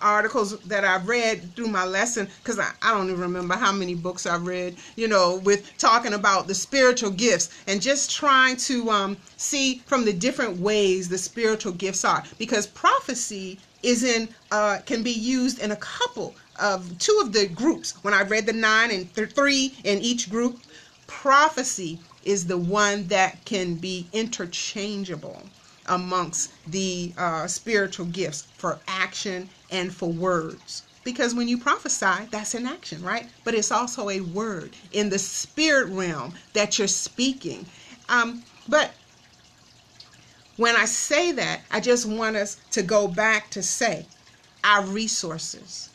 [0.00, 3.94] articles that I've read through my lesson, because I, I don't even remember how many
[3.94, 8.88] books I've read, you know, with talking about the spiritual gifts and just trying to
[8.88, 12.24] um, see from the different ways the spiritual gifts are.
[12.38, 17.46] Because prophecy is in, uh, can be used in a couple of two of the
[17.46, 18.02] groups.
[18.02, 20.60] When I read the nine and th- three in each group,
[21.06, 21.98] prophecy
[22.28, 25.50] is the one that can be interchangeable
[25.86, 30.82] amongst the uh, spiritual gifts for action and for words.
[31.04, 33.30] Because when you prophesy, that's an action, right?
[33.44, 37.66] But it's also a word in the spirit realm that you're speaking.
[38.10, 38.94] Um, but
[40.56, 44.06] when I say that, I just want us to go back to say
[44.62, 45.88] our resources.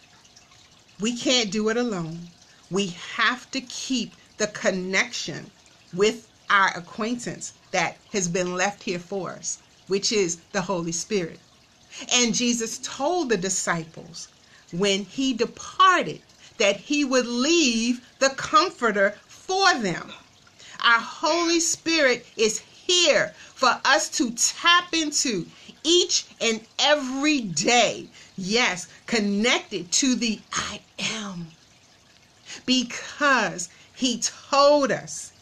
[1.00, 2.30] We can't do it alone.
[2.72, 5.52] We have to keep the connection
[5.94, 11.40] with our acquaintance that has been left here for us which is the Holy Spirit.
[12.14, 14.30] And Jesus told the disciples
[14.72, 16.22] when he departed
[16.58, 20.12] that he would leave the Comforter for them.
[20.84, 25.46] Our Holy Spirit is here for us to tap into
[25.84, 28.08] each and every day.
[28.38, 31.48] Yes, connected to the I am.
[32.66, 35.33] Because he told us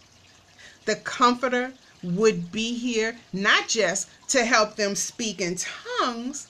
[0.86, 1.74] the Comforter
[2.04, 6.48] would be here not just to help them speak in tongues,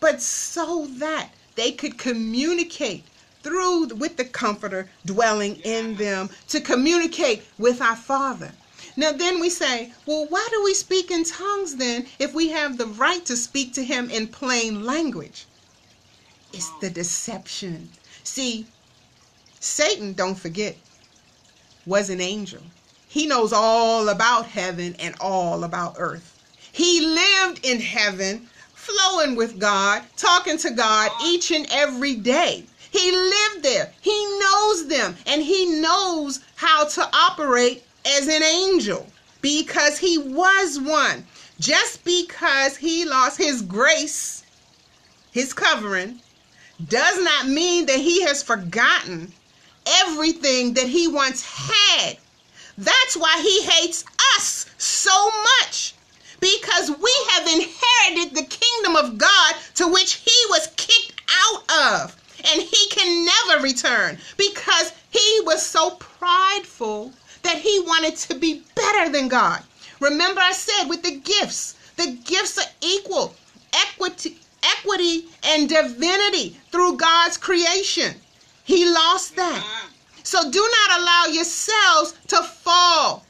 [0.00, 3.04] but so that they could communicate
[3.42, 8.52] through with the comforter dwelling in them to communicate with our father.
[8.96, 12.78] Now then we say well why do we speak in tongues then if we have
[12.78, 15.46] the right to speak to him in plain language?
[16.52, 17.90] It's the deception.
[18.24, 18.66] See
[19.60, 20.76] satan don't forget
[21.84, 22.62] was an angel
[23.08, 26.38] he knows all about heaven and all about earth.
[26.70, 32.64] He lived in heaven, flowing with God, talking to God each and every day.
[32.90, 33.92] He lived there.
[34.02, 39.06] He knows them and he knows how to operate as an angel
[39.40, 41.26] because he was one.
[41.58, 44.44] Just because he lost his grace,
[45.32, 46.20] his covering,
[46.88, 49.32] does not mean that he has forgotten
[50.04, 52.18] everything that he once had
[52.78, 54.04] that's why he hates
[54.36, 55.94] us so much.
[56.38, 62.16] Because we have inherited the kingdom of God to which he was kicked out of.
[62.38, 67.12] And he can never return because he was so prideful
[67.42, 69.60] that he wanted to be better than God.
[69.98, 73.34] Remember, I said with the gifts, the gifts are equal,
[73.72, 78.14] equity, equity and divinity through God's creation.
[78.62, 79.66] He lost that.
[80.28, 83.24] So do not allow yourselves to fall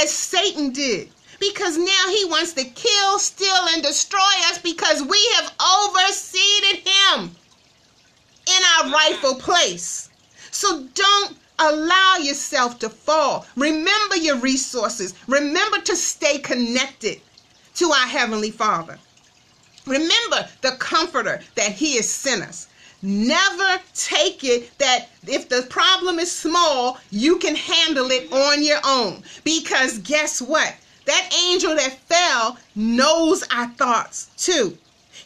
[0.00, 1.10] as Satan did.
[1.40, 7.34] Because now he wants to kill, steal, and destroy us because we have overseeded him
[8.46, 10.08] in our rightful place.
[10.52, 13.44] So don't allow yourself to fall.
[13.56, 15.14] Remember your resources.
[15.26, 17.20] Remember to stay connected
[17.74, 19.00] to our Heavenly Father.
[19.84, 22.68] Remember the comforter that He has sent us.
[23.08, 28.80] Never take it that if the problem is small, you can handle it on your
[28.84, 29.22] own.
[29.44, 30.74] Because guess what?
[31.04, 34.76] That angel that fell knows our thoughts too.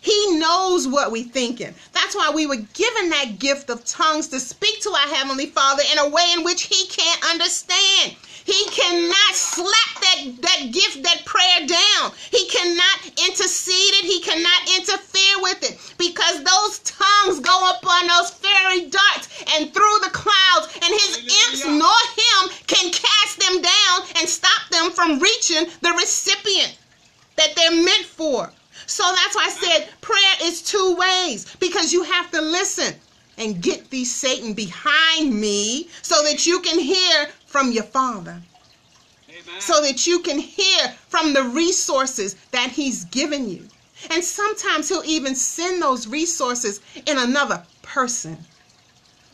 [0.00, 1.74] He knows what we're thinking.
[1.92, 5.82] That's why we were given that gift of tongues to speak to our Heavenly Father
[5.92, 8.16] in a way in which He can't understand.
[8.44, 12.12] He cannot slap that, that gift, that prayer down.
[12.30, 14.04] He cannot intercede it.
[14.06, 19.72] He cannot interfere with it because those tongues go up on those fiery darts and
[19.72, 24.90] through the clouds, and his imps nor him can cast them down and stop them
[24.90, 26.78] from reaching the recipient
[27.36, 28.50] that they're meant for.
[28.90, 32.92] So that's why I said prayer is two ways because you have to listen
[33.38, 38.42] and get these Satan behind me so that you can hear from your Father.
[39.28, 39.60] Amen.
[39.60, 43.68] So that you can hear from the resources that He's given you.
[44.10, 48.38] And sometimes He'll even send those resources in another person.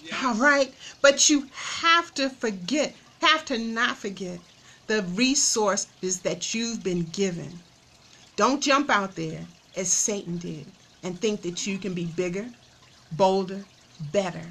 [0.04, 0.22] Yes.
[0.22, 0.72] All right?
[1.00, 4.38] But you have to forget, have to not forget
[4.86, 7.58] the resources that you've been given.
[8.36, 10.66] Don't jump out there as Satan did
[11.02, 12.46] and think that you can be bigger,
[13.12, 13.64] bolder,
[14.12, 14.44] better.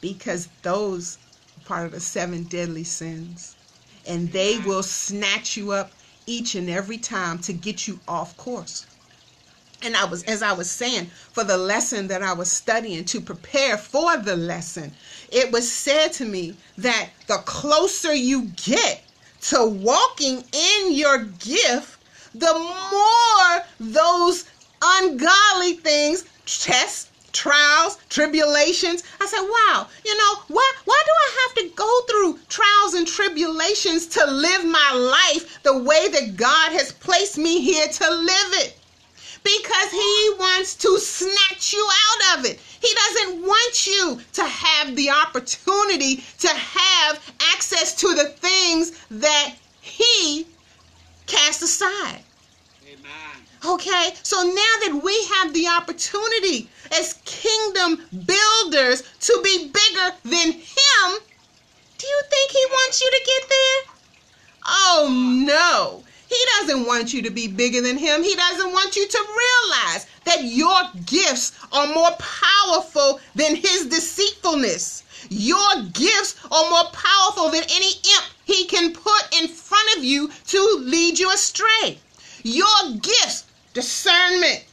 [0.00, 1.18] Because those
[1.56, 3.56] are part of the seven deadly sins.
[4.06, 5.92] And they will snatch you up
[6.26, 8.86] each and every time to get you off course.
[9.82, 13.20] And I was, as I was saying, for the lesson that I was studying to
[13.20, 14.92] prepare for the lesson,
[15.30, 19.02] it was said to me that the closer you get
[19.42, 21.98] to walking in your gift,
[22.34, 24.44] the more those
[24.82, 29.02] ungodly things, tests, trials, tribulations.
[29.20, 33.06] I said, wow, you know, why why do I have to go through trials and
[33.06, 38.52] tribulations to live my life the way that God has placed me here to live
[38.64, 38.78] it?
[39.42, 42.60] Because he wants to snatch you out of it.
[42.60, 49.54] He doesn't want you to have the opportunity to have access to the things that
[49.80, 50.46] he
[51.26, 52.22] cast aside.
[52.86, 53.46] Amen.
[53.64, 56.68] Okay, so now that we have the opportunity
[56.98, 61.18] as kingdom builders to be bigger than Him,
[61.98, 63.94] do you think He wants you to get there?
[64.66, 68.22] Oh no, He doesn't want you to be bigger than Him.
[68.22, 75.01] He doesn't want you to realize that your gifts are more powerful than His deceitfulness.
[75.28, 80.30] Your gifts are more powerful than any imp He can put in front of you
[80.48, 81.98] to lead you astray.
[82.42, 84.64] Your gifts, discernment,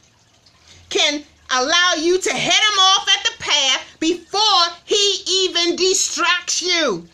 [0.88, 7.08] can allow you to head him off at the path before he even distracts you.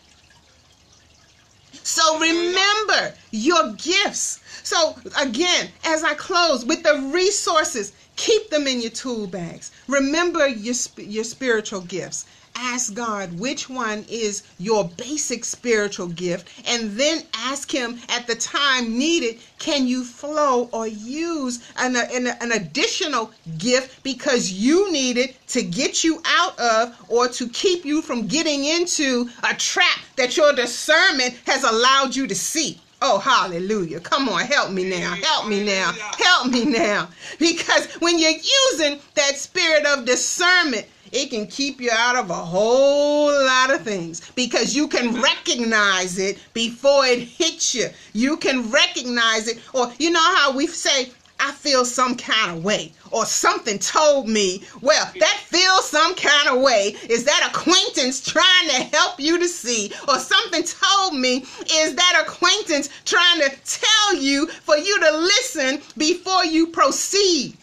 [1.83, 4.39] So remember your gifts.
[4.63, 9.71] So again, as I close with the resources, keep them in your tool bags.
[9.87, 12.25] Remember your your spiritual gifts.
[12.59, 18.33] Ask God which one is your basic spiritual gift, and then ask Him at the
[18.33, 25.17] time needed can you flow or use an, an, an additional gift because you need
[25.17, 29.99] it to get you out of or to keep you from getting into a trap
[30.15, 32.81] that your discernment has allowed you to see.
[32.99, 33.99] Oh, hallelujah.
[33.99, 35.13] Come on, help me now.
[35.13, 35.91] Help me now.
[36.17, 37.09] Help me now.
[37.37, 42.33] Because when you're using that spirit of discernment, it can keep you out of a
[42.33, 45.21] whole lot of things because you can mm-hmm.
[45.21, 47.87] recognize it before it hits you.
[48.13, 52.63] You can recognize it, or you know how we say, I feel some kind of
[52.63, 58.21] way, or something told me, well, that feels some kind of way is that acquaintance
[58.25, 63.55] trying to help you to see, or something told me is that acquaintance trying to
[63.65, 67.55] tell you for you to listen before you proceed.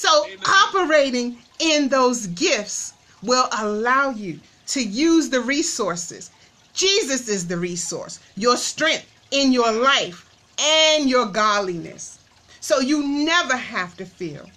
[0.00, 0.38] So, Amen.
[0.46, 6.30] operating in those gifts will allow you to use the resources.
[6.72, 10.24] Jesus is the resource, your strength in your life
[10.58, 12.18] and your godliness.
[12.60, 14.48] So you never have to feel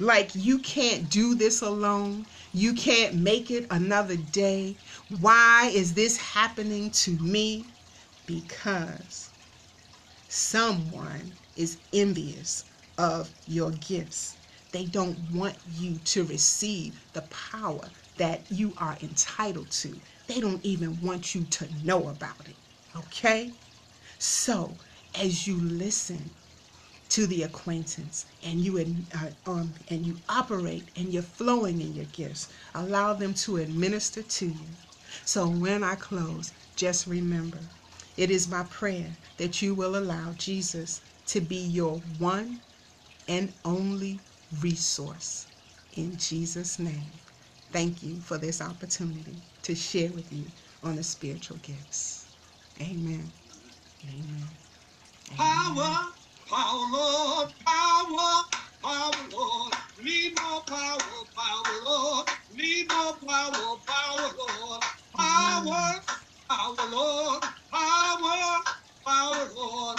[0.00, 2.26] like you can't do this alone.
[2.52, 4.74] You can't make it another day.
[5.20, 7.64] Why is this happening to me?
[8.26, 9.30] Because
[10.28, 12.64] someone is envious
[12.98, 14.36] of your gifts.
[14.74, 20.00] They don't want you to receive the power that you are entitled to.
[20.26, 22.56] They don't even want you to know about it.
[22.96, 23.52] Okay?
[24.18, 24.78] So,
[25.14, 26.32] as you listen
[27.10, 28.78] to the acquaintance and you
[29.14, 34.22] uh, um, and you operate and you're flowing in your gifts, allow them to administer
[34.22, 34.70] to you.
[35.24, 37.60] So when I close, just remember,
[38.16, 42.62] it is my prayer that you will allow Jesus to be your one
[43.28, 44.20] and only
[44.62, 45.48] resource.
[45.92, 47.20] In Jesus' name,
[47.72, 50.52] thank you for this opportunity to share with you
[50.82, 52.28] on the spiritual gifts.
[52.80, 53.32] Amen.
[54.04, 54.48] Amen.
[55.36, 56.12] Power,
[56.48, 58.42] power, Lord, power,
[58.84, 59.74] power, Lord.
[60.02, 60.98] Need more power,
[61.36, 62.28] power, Lord.
[62.50, 64.82] Need more power, power, Lord.
[65.16, 66.00] Power,
[66.50, 67.42] power, Lord.
[67.72, 68.62] Power,
[69.06, 69.98] power, Lord.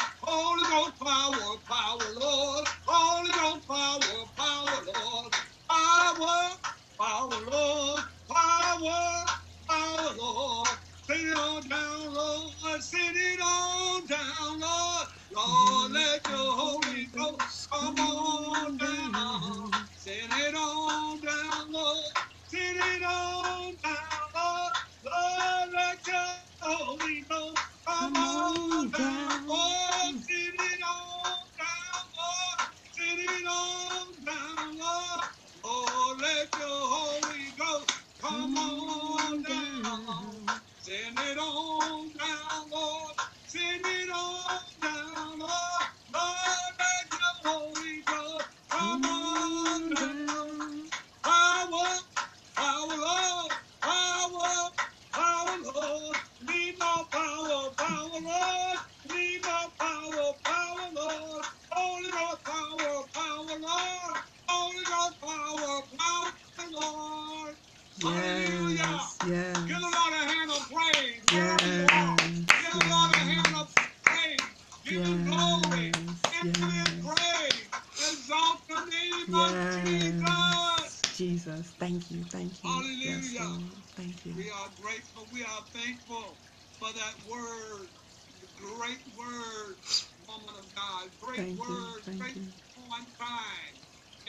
[91.36, 91.76] Thank you.
[91.76, 92.04] word.
[92.06, 92.54] Thank you.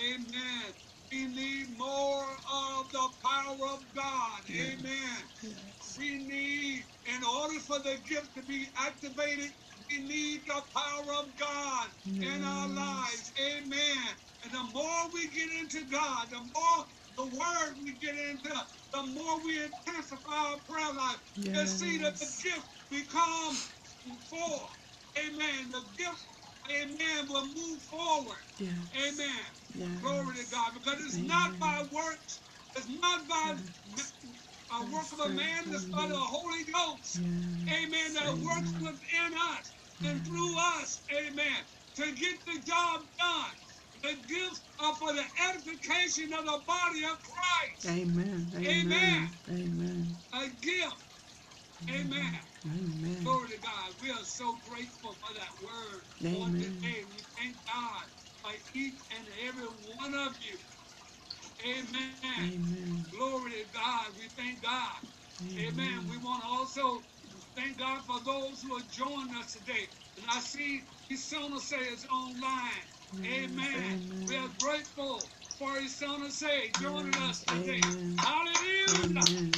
[0.01, 0.75] Amen.
[1.13, 4.43] We need more of the power of God.
[4.49, 4.79] Yes.
[4.79, 5.31] Amen.
[5.43, 5.97] Yes.
[5.99, 9.53] We need, in order for the gift to be activated,
[9.91, 11.91] we need the power of God
[12.21, 13.33] in our lives.
[13.41, 14.17] Amen.
[14.45, 16.87] And the more we get into God, the more
[17.17, 18.51] the word we get into,
[18.93, 21.21] the more we intensify our prayer life.
[21.55, 23.73] You see that the gift becomes
[24.31, 24.73] forth.
[25.19, 25.71] Amen.
[25.71, 26.27] The gift,
[26.71, 28.39] amen, will move forward.
[28.59, 28.75] Yes.
[28.97, 29.45] Amen.
[29.75, 30.01] Yes.
[30.03, 30.75] Glory to God.
[30.75, 32.43] Because it's not by works,
[32.77, 34.13] it's not by Yes.
[34.73, 37.19] a work of a man, it's by the Holy Ghost.
[37.19, 38.15] Amen.
[38.15, 41.03] That works within us and through us.
[41.13, 41.65] Amen.
[41.97, 43.57] To get the job done.
[44.03, 47.87] The gifts are for the edification of the body of Christ.
[47.89, 48.53] Amen.
[48.57, 48.69] Amen.
[48.69, 49.31] Amen.
[49.51, 50.17] Amen.
[50.35, 50.97] A gift.
[51.91, 52.41] Amen.
[52.67, 53.25] Amen.
[53.25, 53.95] Glory to God.
[54.01, 56.05] We are so grateful for that word
[56.43, 56.61] on Amen.
[56.61, 57.05] today.
[57.11, 58.07] We thank God
[58.43, 60.59] for each and every one of you.
[61.65, 62.13] Amen.
[62.25, 63.07] Amen.
[63.11, 64.13] Glory to God.
[64.19, 65.01] We thank God.
[65.59, 66.07] Amen.
[66.09, 67.05] We want to also
[67.57, 69.89] thank God for those who are joining us today.
[70.17, 72.85] And I see his Isona say it's online.
[73.27, 73.67] Amen.
[73.77, 74.25] Amen.
[74.27, 77.81] We are grateful for his Isona say joining us today.
[77.81, 78.17] Amen.
[78.19, 79.05] Hallelujah.
[79.05, 79.53] Amen.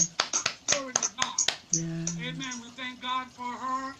[0.68, 1.57] Glory to God.
[1.82, 2.16] Yes.
[2.22, 2.60] Amen.
[2.62, 3.96] We thank God for her.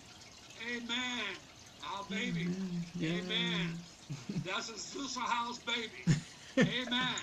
[0.77, 1.37] Amen.
[1.85, 2.47] Our baby.
[2.47, 2.85] Amen.
[3.03, 3.79] Amen.
[4.45, 6.05] That's a Susa House baby.
[6.59, 7.15] Amen.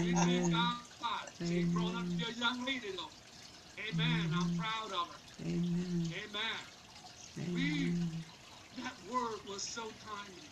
[0.00, 0.52] We thank Amen.
[0.52, 1.28] God.
[1.42, 3.12] She grown up to be a young lady though.
[3.80, 4.30] Amen.
[4.34, 5.20] I'm proud of her.
[5.42, 6.12] Amen.
[6.24, 6.60] Amen.
[7.40, 8.24] Amen.
[8.76, 10.50] That word was so timely.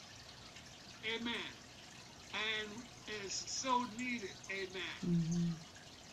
[1.07, 1.35] Amen.
[2.35, 2.85] And
[3.25, 4.31] is so needed.
[4.53, 4.83] Amen.
[5.05, 5.57] Mhm.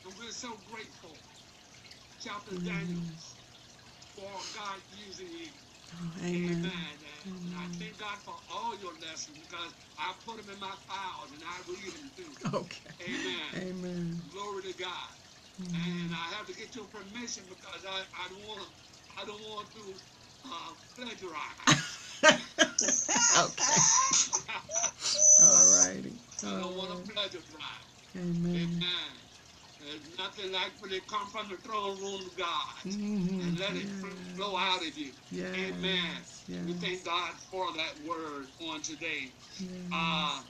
[0.05, 1.19] And we're so grateful,
[2.21, 2.65] Chaplain Mhm.
[2.65, 3.35] Daniels,
[4.15, 5.51] for God using you.
[5.93, 6.65] Oh, Amen.
[6.65, 6.69] Amen.
[7.25, 11.31] And, I thank God for all your lessons because I put them in my files
[11.33, 12.33] and I read them too.
[12.53, 12.91] Okay.
[13.01, 13.55] Amen.
[13.55, 14.21] Amen.
[14.31, 15.11] Glory to God.
[15.59, 15.75] Mhm.
[15.75, 18.69] And I have to get your permission because I, I don't want to
[19.17, 20.01] I don't want to
[20.45, 21.81] uh, plagiarize.
[23.37, 23.73] okay.
[25.43, 26.19] All righty.
[26.45, 27.89] I don't want to plagiarize.
[28.15, 28.55] Amen.
[28.55, 29.30] Amen.
[29.81, 33.47] There's nothing like when it comes from the throne room of God Mhm.
[33.47, 34.37] and let it Yes.
[34.37, 35.17] flow out of you.
[35.31, 35.55] Yes.
[35.57, 36.25] Amen.
[36.67, 39.35] We thank God for that word on today.
[39.59, 39.89] Yes.
[39.91, 40.43] Uh,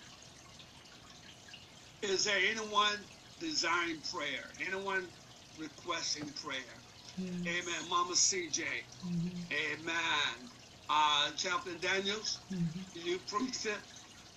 [2.04, 3.10] is there anyone
[3.40, 4.54] desiring prayer?
[4.60, 5.14] Anyone
[5.58, 6.86] requesting prayer?
[7.18, 7.48] Yes.
[7.48, 7.90] Amen.
[7.90, 8.90] Mama CJ.
[9.04, 9.54] Mhm.
[9.54, 10.52] Amen.
[10.90, 12.92] Uh, Chaplain Daniels, Mhm.
[12.94, 13.82] you preach it.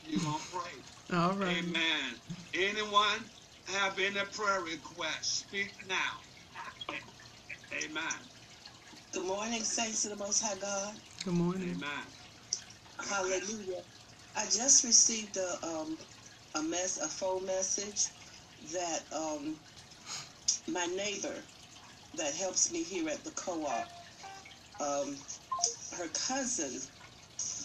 [0.03, 0.85] You gonna pray.
[1.11, 1.59] All right.
[1.59, 2.23] Amen.
[2.55, 3.34] Anyone
[3.69, 5.41] have any prayer requests?
[5.41, 6.21] Speak now.
[7.73, 8.31] Amen.
[9.13, 10.97] Good morning, saints of the Most High God.
[11.25, 11.71] Good morning.
[11.71, 12.05] Amen.
[13.01, 13.83] Hallelujah.
[14.37, 15.99] I just received a um
[16.55, 18.11] a mess a phone message
[18.73, 19.61] that um
[20.69, 21.45] my neighbor
[22.15, 23.89] that helps me here at the co-op
[24.81, 25.17] um
[25.99, 26.81] her cousin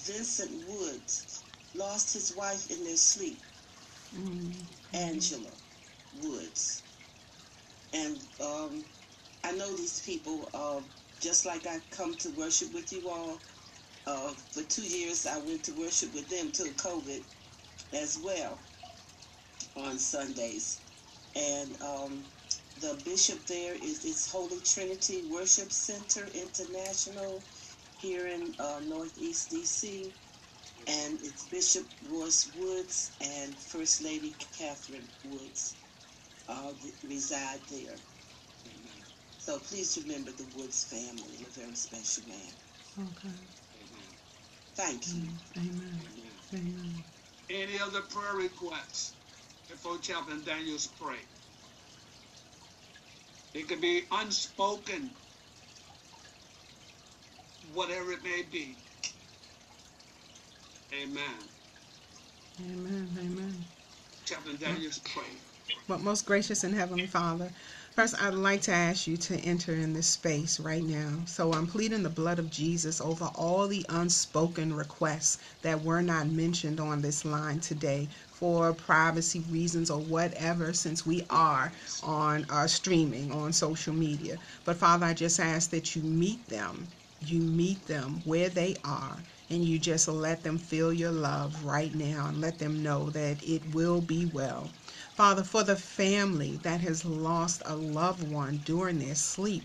[0.06, 1.46] Vincent Woods
[1.76, 3.46] lost his wife in their sleep,
[4.14, 4.68] Mhm.
[4.94, 5.52] Angela
[6.14, 6.84] Woods.
[7.94, 8.86] And um
[9.44, 13.42] I know these people um just like I come to worship with you all
[14.08, 17.26] uh, for two years, I went to worship with them till COVID
[17.94, 18.60] as well
[19.76, 20.82] on Sundays.
[21.36, 22.26] And um,
[22.78, 27.46] the bishop there is it's Holy Trinity Worship Center International
[27.98, 30.14] here in uh, Northeast DC.
[30.88, 35.79] And it's Bishop Royce Woods and First Lady Catherine Woods
[36.50, 38.02] uh, th- reside there.
[38.68, 39.06] Amen.
[39.38, 42.54] So please remember the Woods family, a very special man.
[43.00, 43.36] Okay.
[43.76, 44.18] Amen.
[44.76, 45.34] Thank you.
[45.58, 46.02] Amen.
[46.02, 46.42] Amen.
[46.54, 47.06] Amen.
[47.50, 49.18] Any other prayer requests
[49.70, 51.22] before Chaplain Daniels pray?
[53.54, 55.18] It could be unspoken,
[57.62, 58.84] whatever it may be.
[60.94, 61.50] Amen.
[62.62, 63.18] Amen.
[63.18, 63.74] Amen.
[64.26, 65.42] Chaplain Daniels pray.
[65.88, 67.52] But most gracious and heavenly Father,
[67.96, 71.24] first I'd like to ask you to enter in this space right now.
[71.26, 76.28] So I'm pleading the blood of Jesus over all the unspoken requests that were not
[76.28, 81.72] mentioned on this line today for privacy reasons or whatever, since we are
[82.04, 84.40] on uh, streaming on social media.
[84.66, 86.90] But Father, I just ask that you meet them.
[87.22, 91.94] You meet them where they are and you just let them feel your love right
[91.94, 94.72] now and let them know that it will be well.
[95.20, 99.64] Father, for the family that has lost a loved one during their sleep,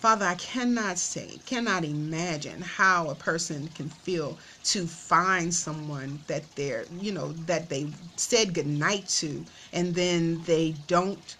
[0.00, 6.56] Father, I cannot say, cannot imagine how a person can feel to find someone that
[6.56, 11.36] they're, you know, that they said goodnight to, and then they don't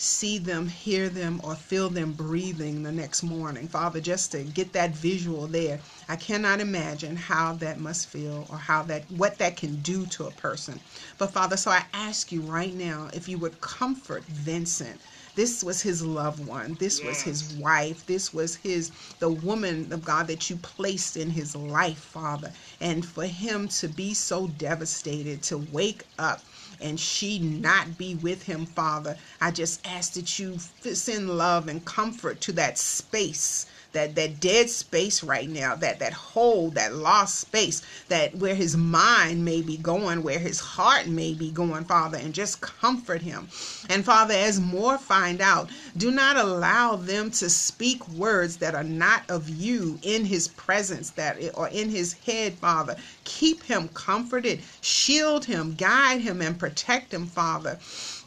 [0.00, 3.68] see them, hear them, or feel them breathing the next morning.
[3.68, 8.58] Father, just to get that visual there, I cannot imagine how that must feel or
[8.58, 10.80] how that, what that can do to a person.
[11.18, 15.02] But Father, so I ask you right now if you would comfort Vincent
[15.34, 16.76] this was his loved one.
[16.76, 18.06] This was his wife.
[18.06, 22.52] This was his the woman of God that you placed in his life, Father.
[22.80, 26.46] And for him to be so devastated, to wake up
[26.80, 31.84] and she not be with him, Father, I just ask that you send love and
[31.84, 37.40] comfort to that space that that dead space right now that that hole that lost
[37.40, 42.18] space that where his mind may be going where his heart may be going father
[42.18, 43.48] and just comfort him.
[43.88, 48.84] And father as more find out do not allow them to speak words that are
[48.84, 52.96] not of you in his presence that or in his head father
[53.40, 57.78] keep him comforted shield him guide him and protect him father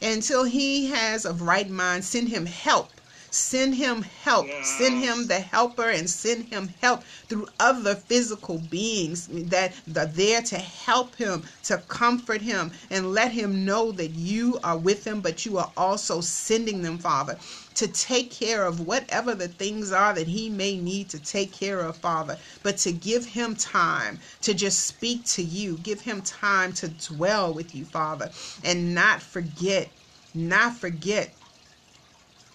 [0.01, 2.89] until he has of right mind send him help
[3.36, 4.45] Send him help.
[4.45, 4.78] Yes.
[4.78, 10.43] Send him the helper and send him help through other physical beings that are there
[10.43, 15.22] to help him, to comfort him, and let him know that you are with him,
[15.22, 17.39] but you are also sending them, Father,
[17.76, 21.82] to take care of whatever the things are that he may need to take care
[21.82, 26.74] of, Father, but to give him time to just speak to you, give him time
[26.74, 28.32] to dwell with you, Father,
[28.63, 29.89] and not forget,
[30.34, 31.34] not forget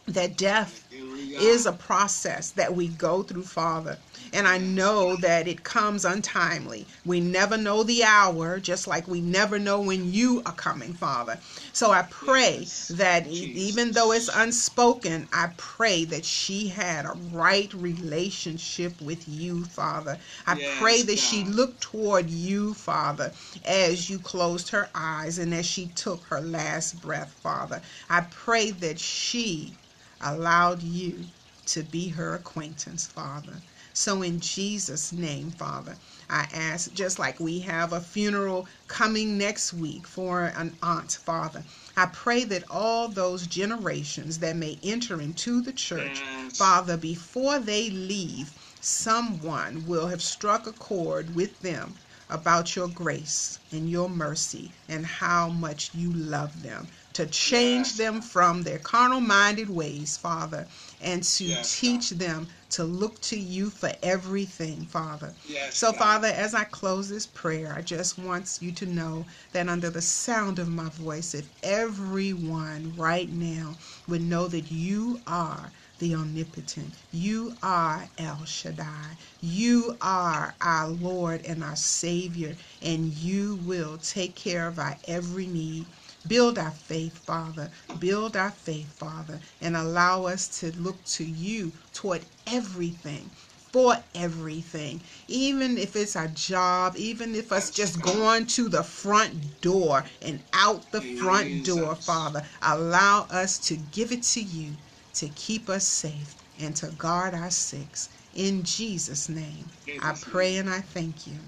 [0.07, 3.99] that death is a process that we go through, Father.
[4.33, 6.87] And I know that it comes untimely.
[7.05, 11.39] We never know the hour, just like we never know when you are coming, Father.
[11.73, 12.89] So I pray yes.
[12.89, 19.65] that even though it's unspoken, I pray that she had a right relationship with you,
[19.65, 20.19] Father.
[20.47, 21.19] I yes, pray that God.
[21.19, 23.33] she looked toward you, Father,
[23.65, 27.83] as you closed her eyes and as she took her last breath, Father.
[28.09, 29.75] I pray that she
[30.21, 31.29] allowed you
[31.67, 33.63] to be her acquaintance, Father.
[33.99, 35.97] So, in Jesus' name, Father,
[36.31, 41.65] I ask, just like we have a funeral coming next week for an aunt, Father,
[41.97, 46.21] I pray that all those generations that may enter into the church.
[46.53, 51.97] Father, before they leave, someone will have struck a chord with them
[52.31, 57.97] about your grace and your mercy and how much you love them to change yes.
[57.97, 60.69] them from their carnal minded ways, Father,
[61.01, 65.35] and to yes, teach them to look to you for everything, Father.
[65.49, 65.99] Yes, so, God.
[65.99, 70.03] Father, as I close this prayer, I just want you to know that under the
[70.03, 76.95] sound of my voice, if everyone right now would know that you are the omnipotent.
[77.11, 79.17] You are El Shaddai.
[79.41, 85.47] You are our Lord and our Savior, and you will take care of our every
[85.47, 85.89] need.
[86.29, 87.73] Build our faith, Father.
[87.99, 93.33] Build our faith, Father, and allow us to look to you toward everything
[93.73, 95.03] for everything.
[95.29, 100.45] Even if it's our job, even if it's just going to the front door and
[100.53, 104.79] out the front door, Father, allow us to give it to you
[105.15, 108.11] to keep us safe and to guard our six.
[108.33, 111.41] In Jesus' name, I pray and I thank you.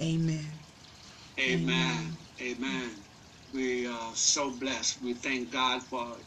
[0.00, 0.60] Amen.
[1.38, 2.18] Amen.
[2.40, 3.03] Amen.
[3.54, 5.02] We are so blessed.
[5.02, 6.20] We thank God for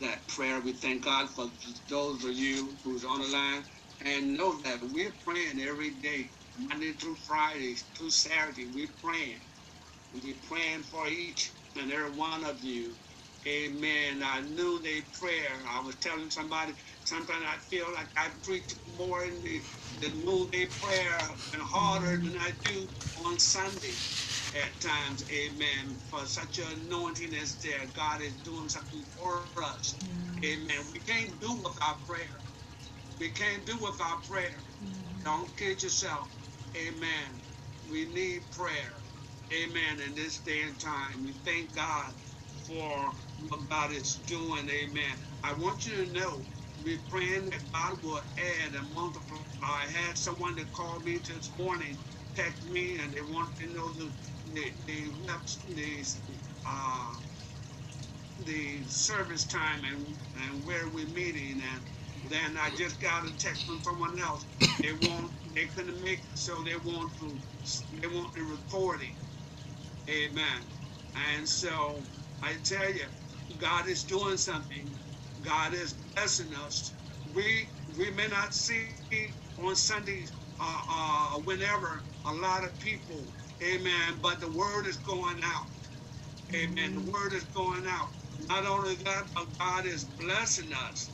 [0.00, 0.60] that prayer.
[0.60, 1.50] We thank God for
[1.88, 3.64] those of you who's on the line.
[4.00, 8.68] And know that we're praying every day, Monday through Friday, through Saturday.
[8.72, 9.42] We're praying.
[10.12, 12.98] We're praying for each and every one of you.
[13.48, 14.22] Amen.
[14.24, 15.64] I knew they prayer.
[15.66, 16.74] I was telling somebody,
[17.06, 19.62] sometimes I feel like I preach more in the,
[19.98, 21.18] the noonday prayer
[21.52, 23.98] and harder than I do on Sunday
[24.54, 27.86] at times, amen, for such an anointing as there.
[27.88, 29.96] God is doing something for us.
[30.04, 30.44] Mm-hmm.
[30.44, 30.90] Amen.
[30.92, 32.42] We can't do without prayer.
[33.20, 34.64] We can't do without prayer.
[34.82, 35.22] Mm-hmm.
[35.24, 36.28] Don't kid yourself.
[36.76, 37.42] Amen.
[37.88, 39.04] We need prayer.
[39.52, 40.00] Amen.
[40.00, 42.14] In this day and time, we thank God
[42.66, 43.14] for
[43.48, 44.68] what God is doing.
[44.70, 45.18] Amen.
[45.44, 46.46] I want you to know
[46.78, 49.38] we're praying that God will add and multiply.
[49.62, 51.98] I had someone that called me this morning,
[52.34, 54.14] text me, and they want to know the
[54.54, 56.04] the the, reps- the
[56.66, 57.14] uh,
[58.38, 61.82] the service time and, and where we're meeting and
[62.24, 64.46] then I just got a text from someone else.
[64.82, 67.42] They want they couldn't make it, so they want to
[67.92, 69.18] they want the recording.
[70.10, 70.68] Amen.
[71.16, 72.08] And so
[72.42, 73.06] I tell you,
[73.58, 74.98] God is doing something.
[75.42, 76.96] God is blessing us.
[77.24, 78.92] We we may not see
[79.58, 85.40] on Sundays uh, uh, whenever a lot of people, amen, but the word is going
[85.44, 85.68] out.
[86.54, 86.94] Amen.
[86.94, 88.10] The word is going out.
[88.48, 91.12] Not only that, but God is blessing us.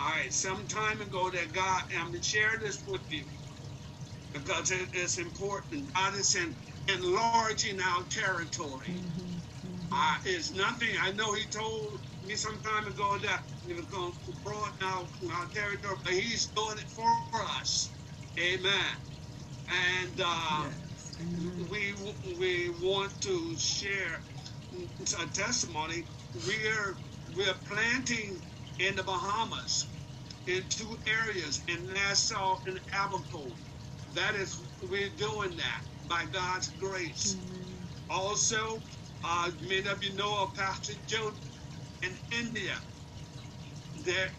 [0.00, 3.26] All right, some time ago that God, I'm going to share this with you
[4.32, 5.92] because it is important.
[5.94, 6.56] God is in,
[6.88, 9.04] enlarging our territory.
[9.92, 14.12] Uh, it's nothing, I know He told me some time ago that He was going
[14.26, 17.06] to broaden our, our territory, but He's doing it for
[17.60, 17.94] us.
[18.38, 18.94] Amen.
[19.68, 20.87] And uh, Yes.
[21.18, 21.94] We
[22.38, 24.24] we want to share
[25.20, 26.06] a testimony.
[26.34, 28.42] We're we're planting
[28.78, 29.88] in the Bahamas
[30.46, 33.56] in two areas in Nassau and Abaco.
[34.14, 37.38] That is we're doing that by God's grace.
[38.10, 38.84] Also,
[39.24, 41.36] uh, many of you know of Pastor Jody
[42.02, 42.76] in India.
[43.94, 44.30] There,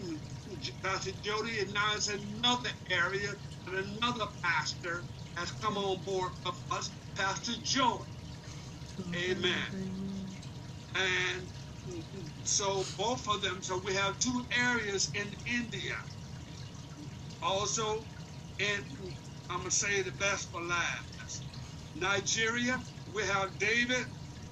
[0.84, 3.30] Pastor Jody is now in another area,
[3.68, 5.08] and another pastor
[5.38, 8.08] has come on board of us, Pastor Joey.
[9.16, 9.70] Amen.
[10.96, 11.50] And
[12.44, 15.96] so both of them, so we have two areas in India.
[17.42, 18.08] Also,
[18.60, 19.16] in
[19.50, 21.46] I'm gonna say the best for last.
[21.96, 24.08] Nigeria, we have David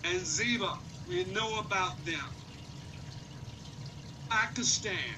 [0.05, 0.75] and Ziba.
[1.05, 2.21] We know about them.
[4.31, 5.17] Pakistan.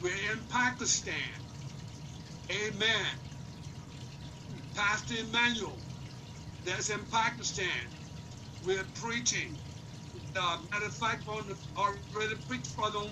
[0.00, 1.14] We're in Pakistan.
[2.52, 3.21] Amen.
[4.74, 5.82] Pastor Emmanuel,
[6.64, 7.94] that's in Pakistan.
[8.60, 9.58] We're preaching.
[10.36, 13.00] Uh, matter of fact, on the, already preached for them